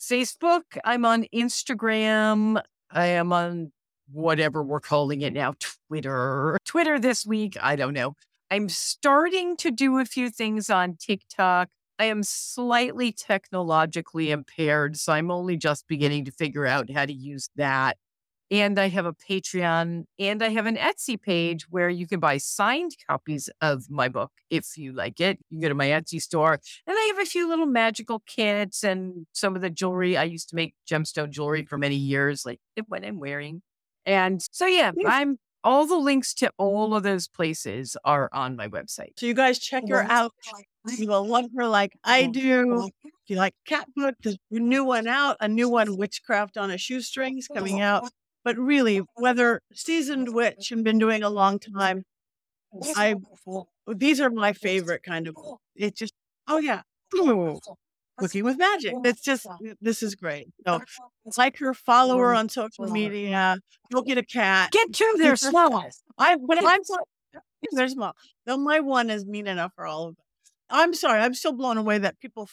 Facebook. 0.00 0.64
I'm 0.84 1.04
on 1.04 1.24
Instagram. 1.34 2.60
I 2.90 3.06
am 3.06 3.32
on 3.32 3.72
whatever 4.12 4.62
we're 4.62 4.80
calling 4.80 5.22
it 5.22 5.32
now, 5.32 5.54
Twitter. 5.88 6.56
Twitter 6.64 6.98
this 6.98 7.26
week. 7.26 7.56
I 7.60 7.76
don't 7.76 7.94
know. 7.94 8.14
I'm 8.50 8.68
starting 8.68 9.56
to 9.58 9.70
do 9.70 9.98
a 9.98 10.04
few 10.04 10.30
things 10.30 10.70
on 10.70 10.96
TikTok. 10.96 11.68
I 11.98 12.04
am 12.04 12.22
slightly 12.22 13.10
technologically 13.10 14.30
impaired, 14.30 14.96
so 14.98 15.12
I'm 15.12 15.30
only 15.30 15.56
just 15.56 15.88
beginning 15.88 16.26
to 16.26 16.30
figure 16.30 16.66
out 16.66 16.90
how 16.90 17.06
to 17.06 17.12
use 17.12 17.48
that. 17.56 17.96
And 18.48 18.78
I 18.78 18.88
have 18.90 19.06
a 19.06 19.12
Patreon 19.12 20.04
and 20.20 20.42
I 20.42 20.50
have 20.50 20.66
an 20.66 20.76
Etsy 20.76 21.20
page 21.20 21.66
where 21.68 21.88
you 21.88 22.06
can 22.06 22.20
buy 22.20 22.36
signed 22.36 22.92
copies 23.08 23.50
of 23.60 23.90
my 23.90 24.08
book 24.08 24.30
if 24.50 24.76
you 24.76 24.92
like 24.92 25.20
it. 25.20 25.40
You 25.50 25.56
can 25.56 25.62
go 25.62 25.68
to 25.68 25.74
my 25.74 25.88
Etsy 25.88 26.22
store 26.22 26.52
and 26.52 26.96
I 26.96 27.12
have 27.16 27.26
a 27.26 27.28
few 27.28 27.48
little 27.48 27.66
magical 27.66 28.22
kits 28.24 28.84
and 28.84 29.26
some 29.32 29.56
of 29.56 29.62
the 29.62 29.70
jewelry. 29.70 30.16
I 30.16 30.24
used 30.24 30.48
to 30.50 30.54
make 30.54 30.74
gemstone 30.88 31.30
jewelry 31.30 31.64
for 31.64 31.76
many 31.76 31.96
years, 31.96 32.46
like 32.46 32.60
what 32.86 33.04
I'm 33.04 33.18
wearing. 33.18 33.62
And 34.06 34.40
so, 34.52 34.66
yeah, 34.66 34.92
Yes. 34.96 35.06
I'm 35.08 35.38
all 35.64 35.84
the 35.84 35.96
links 35.98 36.32
to 36.32 36.50
all 36.58 36.94
of 36.94 37.02
those 37.02 37.26
places 37.26 37.96
are 38.04 38.30
on 38.32 38.54
my 38.54 38.68
website. 38.68 39.10
So 39.18 39.26
you 39.26 39.34
guys 39.34 39.58
check 39.58 39.82
her 39.88 40.02
out. 40.08 40.32
You 40.96 41.08
will 41.08 41.26
love 41.26 41.46
her 41.56 41.66
like 41.66 41.92
I 42.04 42.26
do. 42.26 42.88
If 43.02 43.12
you 43.26 43.36
like 43.36 43.54
cat 43.66 43.88
book, 43.96 44.14
there's 44.22 44.38
a 44.52 44.60
new 44.60 44.84
one 44.84 45.08
out, 45.08 45.36
a 45.40 45.48
new 45.48 45.68
one, 45.68 45.96
Witchcraft 45.96 46.56
on 46.56 46.70
a 46.70 46.78
Shoestring 46.78 47.36
is 47.38 47.48
coming 47.48 47.80
out. 47.80 48.08
But 48.44 48.56
really, 48.56 49.02
whether 49.16 49.60
seasoned 49.74 50.32
witch 50.32 50.70
and 50.70 50.84
been 50.84 51.00
doing 51.00 51.24
a 51.24 51.28
long 51.30 51.58
time, 51.58 52.04
I 52.94 53.16
these 53.88 54.20
are 54.20 54.30
my 54.30 54.52
favorite 54.52 55.02
kind 55.02 55.26
of. 55.26 55.36
It 55.74 55.96
just 55.96 56.12
oh 56.46 56.58
yeah, 56.58 56.82
Ooh, 57.16 57.58
cooking 58.18 58.44
with 58.44 58.58
magic. 58.58 58.94
It's 59.04 59.20
just 59.22 59.46
this 59.80 60.02
is 60.02 60.14
great. 60.14 60.48
So 60.66 60.80
it's 61.24 61.38
like 61.38 61.58
her, 61.58 61.74
follower 61.74 62.34
on 62.34 62.48
social 62.48 62.86
media. 62.88 63.58
Go 63.92 64.02
get 64.02 64.18
a 64.18 64.24
cat. 64.24 64.70
Get 64.72 64.92
Keep 64.92 65.22
her- 65.22 65.36
small. 65.36 65.88
I 66.18 66.36
but 66.36 66.64
I'm 66.64 66.84
so 66.84 66.96
they're 67.72 67.88
small. 67.88 68.14
Though 68.46 68.56
my 68.58 68.80
one 68.80 69.10
is 69.10 69.26
mean 69.26 69.46
enough 69.46 69.72
for 69.74 69.86
all 69.86 70.08
of 70.08 70.16
them. 70.16 70.24
I'm 70.70 70.94
sorry. 70.94 71.20
I'm 71.20 71.34
still 71.34 71.52
blown 71.52 71.78
away 71.78 71.98
that 71.98 72.18
people 72.20 72.48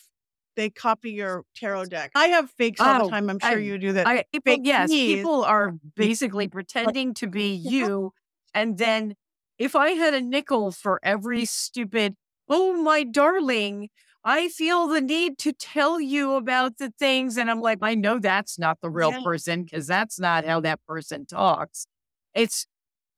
they 0.55 0.69
copy 0.69 1.11
your 1.11 1.43
tarot 1.55 1.85
deck. 1.85 2.11
I 2.13 2.27
have 2.27 2.51
fakes 2.51 2.79
all 2.79 3.01
Oh, 3.01 3.05
the 3.05 3.09
time. 3.09 3.29
I'm 3.29 3.39
sure 3.39 3.49
I- 3.51 3.55
you 3.55 3.77
do 3.79 3.93
that. 3.93 4.05
I, 4.05 4.23
people, 4.31 4.51
fake 4.53 4.61
yes, 4.63 4.89
keys. 4.89 5.15
people 5.17 5.43
are 5.43 5.73
basically 5.95 6.47
pretending 6.47 7.15
to 7.15 7.27
be 7.27 7.53
you. 7.55 8.11
And 8.53 8.77
then 8.77 9.15
if 9.57 9.75
I 9.75 9.91
had 9.91 10.13
a 10.13 10.21
nickel 10.21 10.71
for 10.71 10.99
every 11.01 11.45
stupid, 11.45 12.15
oh, 12.47 12.73
my 12.83 13.03
darling, 13.03 13.89
I 14.25 14.47
feel 14.47 14.87
the 14.87 15.01
need 15.01 15.37
to 15.39 15.51
tell 15.53 15.99
you 15.99 16.33
about 16.35 16.77
the 16.77 16.91
things. 16.97 17.37
And 17.37 17.51
I'm 17.51 17.59
like, 17.61 17.79
I 17.81 17.95
know 17.95 18.19
that's 18.19 18.57
not 18.57 18.79
the 18.81 18.89
real 18.89 19.11
Yeah. 19.11 19.21
person 19.23 19.63
because 19.63 19.87
that's 19.87 20.19
not 20.19 20.45
how 20.45 20.61
that 20.61 20.79
person 20.87 21.25
talks. 21.25 21.87
It's, 22.33 22.65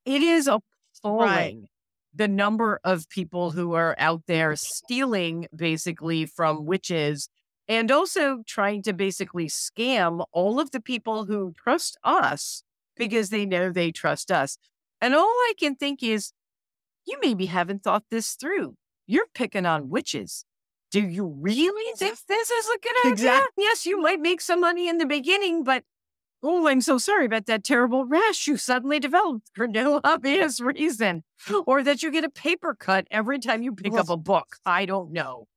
it 0.06 0.22
is 0.24 0.50
appalling 1.04 1.68
the 2.13 2.28
number 2.28 2.80
of 2.84 3.10
people 3.10 3.52
who 3.52 3.74
are 3.74 3.96
out 4.00 4.24
there 4.28 4.56
stealing 4.56 5.48
basically 5.56 6.26
from 6.26 6.65
witches 6.65 7.30
and 7.68 7.91
also 7.91 8.44
trying 8.48 8.82
to 8.84 8.94
basically 8.94 9.48
scam 9.48 10.26
all 10.32 10.60
of 10.60 10.72
the 10.72 10.82
people 10.82 11.26
who 11.26 11.54
trust 11.58 11.98
us 12.04 12.63
because 12.96 13.30
they 13.30 13.46
know 13.46 13.72
they 13.72 13.91
trust 13.91 14.32
us. 14.32 14.58
And 15.02 15.13
all 15.15 15.26
I 15.26 15.54
can 15.60 15.76
think 15.76 16.02
is, 16.04 16.32
you 17.06 17.18
maybe 17.22 17.48
haven't 17.48 17.84
thought 17.84 18.06
this 18.12 18.34
through. 18.36 18.76
You're 19.08 19.28
picking 19.34 19.65
on 19.65 19.89
witches. 19.89 20.46
Do 20.96 21.02
you 21.02 21.28
really 21.42 21.94
think 21.98 22.18
this 22.30 22.50
is 22.50 22.70
a 22.70 22.80
good 22.80 22.96
idea? 23.00 23.12
Exact- 23.12 23.52
Yes, 23.58 23.86
you 23.86 24.02
might 24.02 24.22
make 24.22 24.40
some 24.40 24.62
money 24.62 24.88
in 24.88 24.98
the 24.98 25.06
beginning, 25.06 25.66
but 25.66 25.84
oh, 26.42 26.70
I'm 26.70 26.80
so 26.80 26.98
sorry 26.98 27.26
about 27.26 27.48
that 27.48 27.66
terrible 27.66 28.06
rash 28.06 28.48
you 28.48 28.56
suddenly 28.56 28.98
developed 29.02 29.50
for 29.54 29.68
no 29.68 30.00
obvious 30.06 30.62
reason, 30.62 31.26
or 31.66 31.84
that 31.84 32.02
you 32.02 32.12
get 32.12 32.24
a 32.24 32.30
paper 32.30 32.74
cut 32.74 33.08
every 33.12 33.40
time 33.40 33.62
you 33.62 33.74
pick 33.74 33.94
up 33.94 34.10
a 34.10 34.16
book. 34.16 34.56
I 34.66 34.86
don't 34.86 35.12
know. 35.12 35.48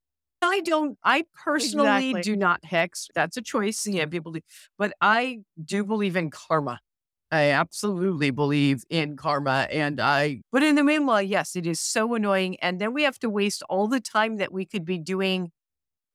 I 0.42 0.58
don't, 0.60 0.98
I 1.04 1.24
personally 1.44 2.10
Exactly. 2.10 2.22
do 2.22 2.36
not 2.36 2.64
hex. 2.64 3.06
That's 3.14 3.36
a 3.36 3.42
choice. 3.42 3.86
Yeah, 3.86 4.06
people 4.06 4.32
do. 4.32 4.40
But 4.76 4.92
I 5.00 5.42
do 5.64 5.84
believe 5.84 6.16
in 6.16 6.30
karma. 6.30 6.80
I 7.30 7.50
absolutely 7.50 8.30
believe 8.30 8.84
in 8.88 9.16
karma. 9.16 9.68
And 9.70 10.00
I, 10.00 10.40
but 10.50 10.62
in 10.62 10.76
the 10.76 10.84
meanwhile, 10.84 11.22
yes, 11.22 11.56
it 11.56 11.66
is 11.66 11.78
so 11.80 12.14
annoying. 12.14 12.56
And 12.60 12.80
then 12.80 12.94
we 12.94 13.02
have 13.02 13.18
to 13.20 13.28
waste 13.30 13.62
all 13.68 13.86
the 13.86 14.00
time 14.00 14.38
that 14.38 14.52
we 14.52 14.64
could 14.64 14.84
be 14.84 14.98
doing 14.98 15.50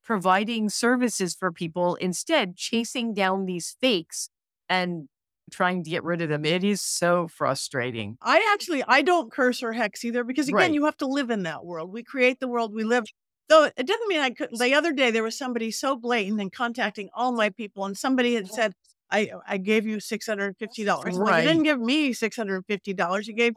providing 0.04 0.70
services 0.70 1.34
for 1.36 1.52
people, 1.52 1.96
instead, 1.96 2.58
chasing 2.58 3.14
down 3.14 3.46
these 3.46 3.76
fakes 3.80 4.30
and 4.68 5.08
trying 5.52 5.84
to 5.84 5.90
get 5.90 6.04
rid 6.04 6.22
of 6.22 6.30
them. 6.30 6.46
It 6.46 6.64
is 6.64 6.82
so 6.82 7.28
frustrating. 7.28 8.18
I 8.22 8.50
actually 8.54 8.84
I 8.88 9.02
don't 9.02 9.32
curse 9.32 9.62
or 9.62 9.74
hex 9.74 10.04
either 10.04 10.24
because 10.24 10.48
again, 10.48 10.58
Right. 10.58 10.74
you 10.74 10.86
have 10.86 10.98
to 10.98 11.06
live 11.08 11.30
in 11.30 11.44
that 11.44 11.64
world. 11.64 11.94
We 11.94 12.04
create 12.04 12.40
the 12.40 12.48
world 12.48 12.74
we 12.74 12.84
live. 12.84 13.06
Though 13.50 13.66
it 13.66 13.86
doesn't 13.86 14.08
mean 14.08 14.20
I 14.22 14.32
couldn't. 14.32 14.58
The 14.58 14.74
other 14.74 14.94
day 14.94 15.12
there 15.12 15.22
was 15.24 15.38
somebody 15.38 15.70
so 15.70 15.96
blatant 15.96 16.42
and 16.42 16.52
contacting 16.52 17.10
all 17.14 17.32
my 17.34 17.50
people, 17.50 17.86
and 17.86 17.96
somebody 17.98 18.34
had 18.36 18.48
said, 18.48 18.74
"I 19.12 19.28
uh, 19.28 19.40
I 19.48 19.58
gave 19.58 19.86
you 19.86 20.00
six 20.00 20.26
hundred 20.28 20.48
and 20.48 20.58
fifty 20.58 20.84
dollars." 20.84 21.18
Right. 21.18 21.42
you 21.44 21.50
didn't 21.50 21.64
give 21.64 21.80
me 21.80 22.14
six 22.14 22.36
hundred 22.36 22.56
and 22.58 22.66
fifty 22.66 22.94
dollars. 22.94 23.28
You 23.28 23.34
gave 23.36 23.54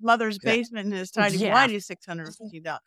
mother's 0.00 0.38
Yeah. 0.42 0.52
basement 0.52 0.86
in 0.86 0.92
his 0.92 1.10
tiny 1.10 1.36
Yeah. 1.38 1.54
whitey 1.54 1.70
mm-hmm. 1.72 1.78
six 1.78 2.06
hundred 2.06 2.26
and 2.26 2.36
fifty 2.36 2.60
dollars. 2.60 2.82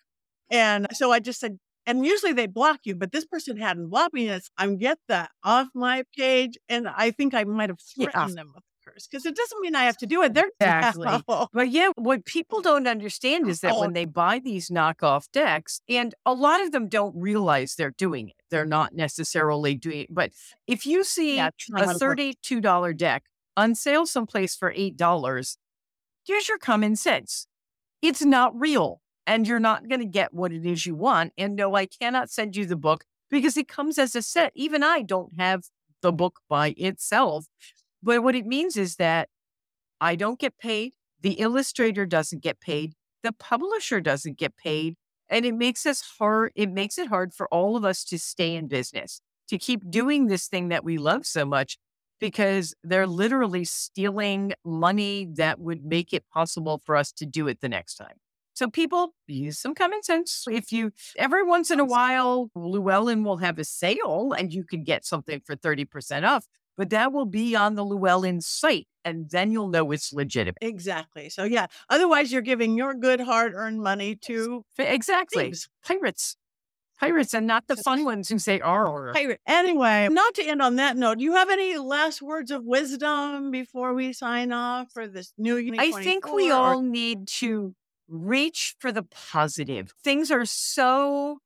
And 0.49 0.87
so 0.93 1.11
I 1.11 1.19
just 1.19 1.39
said, 1.39 1.57
and 1.85 2.05
usually 2.05 2.33
they 2.33 2.47
block 2.47 2.81
you, 2.85 2.95
but 2.95 3.11
this 3.11 3.25
person 3.25 3.57
hadn't 3.57 3.89
blocked 3.89 4.13
me. 4.13 4.27
And 4.27 4.37
it's, 4.37 4.49
I'm 4.57 4.77
get 4.77 4.97
that 5.07 5.31
off 5.43 5.67
my 5.73 6.03
page, 6.17 6.57
and 6.69 6.87
I 6.87 7.11
think 7.11 7.33
I 7.33 7.43
might 7.43 7.69
have 7.69 7.79
Yeah. 7.95 8.09
threatened 8.11 8.37
them 8.37 8.51
with 8.55 8.63
because 9.09 9.25
it 9.25 9.35
doesn't 9.35 9.61
mean 9.61 9.75
I 9.75 9.83
have 9.83 9.97
to 9.97 10.05
do 10.07 10.21
it. 10.23 10.33
They're 10.33 10.49
Exactly. 10.59 11.23
But 11.53 11.69
yeah, 11.69 11.89
what 11.95 12.25
people 12.25 12.61
don't 12.61 12.87
understand 12.87 13.47
is 13.49 13.61
that 13.61 13.73
Oh. 13.73 13.81
when 13.81 13.93
they 13.93 14.05
buy 14.05 14.39
these 14.39 14.69
knockoff 14.69 15.31
decks, 15.31 15.81
and 15.89 16.13
a 16.25 16.33
lot 16.33 16.61
of 16.61 16.71
them 16.71 16.87
don't 16.87 17.15
realize 17.15 17.75
they're 17.75 17.91
doing 17.91 18.29
it, 18.29 18.35
they're 18.49 18.65
not 18.65 18.93
necessarily 18.93 19.75
doing 19.75 20.01
it. 20.01 20.13
But 20.13 20.31
if 20.67 20.85
you 20.85 21.03
see 21.03 21.35
Yeah, 21.37 21.49
a 21.75 21.85
$32 21.99 22.93
deck 22.93 23.23
on 23.55 23.75
sale 23.75 24.05
someplace 24.05 24.55
for 24.55 24.71
$8, 24.73 25.57
use 26.27 26.47
your 26.47 26.57
common 26.57 26.95
sense. 26.95 27.47
It's 28.01 28.23
not 28.23 28.57
real, 28.59 29.01
and 29.25 29.47
you're 29.47 29.59
not 29.59 29.87
going 29.89 30.01
to 30.01 30.05
get 30.05 30.33
what 30.33 30.51
it 30.51 30.65
is 30.65 30.85
you 30.85 30.95
want. 30.95 31.33
And 31.37 31.55
no, 31.55 31.75
I 31.75 31.85
cannot 31.87 32.29
send 32.29 32.55
you 32.55 32.65
the 32.65 32.75
book 32.75 33.05
because 33.29 33.57
it 33.57 33.67
comes 33.67 33.97
as 33.97 34.15
a 34.15 34.21
set. 34.21 34.51
Even 34.55 34.83
I 34.83 35.01
don't 35.01 35.33
have 35.39 35.63
the 36.01 36.11
book 36.11 36.39
by 36.47 36.75
itself. 36.77 37.47
But 38.07 38.23
what 38.23 38.35
it 38.35 38.45
means 38.45 38.77
is 38.77 38.95
that 38.95 39.27
I 39.99 40.15
don't 40.15 40.39
get 40.39 40.57
paid. 40.57 40.93
The 41.21 41.33
illustrator 41.33 42.05
doesn't 42.05 42.41
get 42.41 42.61
paid. 42.61 42.93
The 43.21 43.33
publisher 43.33 43.99
doesn't 43.99 44.37
get 44.37 44.55
paid. 44.55 44.95
And 45.27 45.45
it 45.45 45.53
makes 45.53 45.85
us 45.85 46.01
hard. 46.17 46.53
It 46.55 46.71
makes 46.71 46.97
it 46.97 47.09
hard 47.09 47.33
for 47.33 47.49
all 47.49 47.75
of 47.75 47.83
us 47.83 48.05
to 48.05 48.17
stay 48.17 48.55
in 48.55 48.69
business, 48.69 49.19
to 49.49 49.57
keep 49.57 49.91
doing 49.91 50.27
this 50.27 50.47
thing 50.47 50.69
that 50.69 50.85
we 50.85 50.97
love 50.97 51.25
so 51.25 51.43
much, 51.43 51.77
because 52.17 52.73
they're 52.81 53.05
literally 53.05 53.65
stealing 53.65 54.53
money 54.63 55.27
that 55.33 55.59
would 55.59 55.83
make 55.83 56.13
it 56.13 56.23
possible 56.33 56.81
for 56.85 56.95
us 56.95 57.11
to 57.11 57.25
do 57.25 57.49
it 57.49 57.59
the 57.59 57.67
next 57.67 57.95
time. 57.95 58.15
So 58.53 58.69
people 58.69 59.15
use 59.27 59.59
some 59.59 59.75
common 59.75 60.01
sense. 60.01 60.45
If 60.49 60.71
you 60.71 60.91
every 61.17 61.43
once 61.43 61.71
in 61.71 61.81
a 61.81 61.85
while, 61.85 62.51
Llewellyn 62.55 63.25
will 63.25 63.37
have 63.37 63.59
a 63.59 63.65
sale 63.65 64.31
and 64.31 64.53
you 64.53 64.63
can 64.63 64.85
get 64.85 65.05
something 65.05 65.41
for 65.45 65.57
30% 65.57 66.25
off, 66.25 66.45
but 66.77 66.89
that 66.91 67.11
will 67.11 67.25
be 67.25 67.55
on 67.55 67.75
the 67.75 67.83
Llewellyn 67.83 68.41
site. 68.41 68.87
And 69.03 69.29
then 69.29 69.51
you'll 69.51 69.69
know 69.69 69.91
it's 69.91 70.11
legitimate. 70.11 70.57
Exactly. 70.61 71.29
So 71.29 71.43
yeah. 71.43 71.67
Otherwise, 71.89 72.31
you're 72.31 72.41
giving 72.41 72.77
your 72.77 72.93
good 72.93 73.21
hard-earned 73.21 73.81
money 73.81 74.15
to 74.23 74.65
Exactly. 74.77 75.45
thieves. 75.45 75.69
Pirates. 75.85 76.35
Pirates 76.99 77.33
and 77.33 77.45
not 77.45 77.67
the 77.67 77.75
fun 77.75 78.03
ones 78.05 78.27
who 78.27 78.39
say 78.39 78.59
R. 78.59 79.13
Pirate. 79.13 79.39
Anyway, 79.47 80.07
not 80.11 80.33
to 80.35 80.43
end 80.43 80.61
on 80.61 80.77
that 80.77 80.97
note, 80.97 81.19
do 81.19 81.23
you 81.23 81.35
have 81.35 81.49
any 81.49 81.77
last 81.77 82.21
words 82.21 82.49
of 82.51 82.65
wisdom 82.65 83.51
before 83.51 83.93
we 83.93 84.13
sign 84.13 84.51
off 84.51 84.91
for 84.91 85.07
this 85.07 85.31
new 85.37 85.57
year? 85.57 85.75
I 85.77 85.91
think 85.91 86.31
we 86.31 86.49
all 86.49 86.81
need 86.81 87.27
to 87.39 87.75
reach 88.09 88.75
for 88.79 88.91
the 88.91 89.03
positive. 89.03 89.93
Things 90.03 90.31
are 90.31 90.45
so 90.45 91.39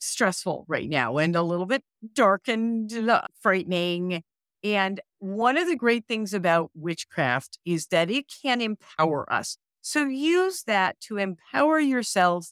stressful 0.00 0.64
right 0.68 0.88
now 0.88 1.18
and 1.18 1.36
a 1.36 1.42
little 1.42 1.66
bit 1.66 1.82
dark 2.14 2.48
and 2.48 2.92
uh, 3.08 3.22
frightening. 3.40 4.22
And 4.62 5.00
one 5.18 5.56
of 5.56 5.66
the 5.68 5.76
great 5.76 6.06
things 6.06 6.34
about 6.34 6.70
witchcraft 6.74 7.58
is 7.64 7.86
that 7.88 8.10
it 8.10 8.26
can 8.42 8.60
empower 8.60 9.30
us. 9.32 9.56
So 9.82 10.06
use 10.06 10.64
that 10.64 11.00
to 11.02 11.16
empower 11.16 11.80
yourself 11.80 12.48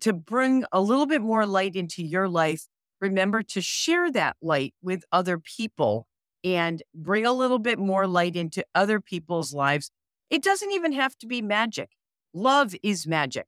to 0.00 0.12
bring 0.12 0.64
a 0.72 0.80
little 0.80 1.06
bit 1.06 1.22
more 1.22 1.46
light 1.46 1.74
into 1.74 2.04
your 2.04 2.28
life. 2.28 2.66
Remember 3.00 3.42
to 3.42 3.60
share 3.60 4.10
that 4.12 4.36
light 4.40 4.74
with 4.82 5.04
other 5.10 5.38
people 5.38 6.06
and 6.44 6.82
bring 6.94 7.26
a 7.26 7.32
little 7.32 7.58
bit 7.58 7.78
more 7.78 8.06
light 8.06 8.36
into 8.36 8.64
other 8.74 9.00
people's 9.00 9.52
lives. 9.52 9.90
It 10.30 10.42
doesn't 10.42 10.72
even 10.72 10.92
have 10.92 11.16
to 11.18 11.26
be 11.26 11.42
magic. 11.42 11.90
Love 12.32 12.74
is 12.82 13.06
magic, 13.06 13.46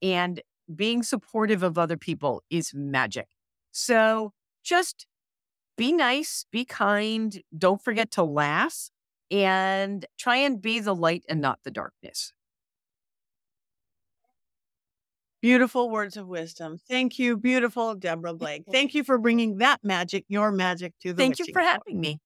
and 0.00 0.40
being 0.74 1.02
supportive 1.02 1.62
of 1.62 1.78
other 1.78 1.96
people 1.96 2.42
is 2.50 2.72
magic. 2.74 3.28
So 3.72 4.32
just 4.62 5.06
be 5.76 5.92
nice, 5.92 6.44
be 6.50 6.64
kind, 6.64 7.42
don't 7.56 7.82
forget 7.82 8.10
to 8.12 8.22
laugh, 8.22 8.90
and 9.30 10.04
try 10.18 10.36
and 10.36 10.60
be 10.60 10.80
the 10.80 10.94
light 10.94 11.24
and 11.28 11.40
not 11.40 11.60
the 11.64 11.70
darkness. 11.70 12.32
Beautiful 15.40 15.88
words 15.88 16.18
of 16.18 16.26
wisdom. 16.26 16.76
Thank 16.76 17.18
you, 17.18 17.36
beautiful 17.36 17.94
Deborah 17.94 18.34
Blake. 18.34 18.64
Thank 18.72 18.94
you 18.94 19.02
for 19.02 19.16
bringing 19.16 19.56
that 19.58 19.80
magic, 19.82 20.26
your 20.28 20.52
magic, 20.52 20.92
to 21.00 21.14
the 21.14 21.16
Thank 21.22 21.38
you 21.38 21.46
for 21.50 21.60
having 21.60 21.98
me. 21.98 22.18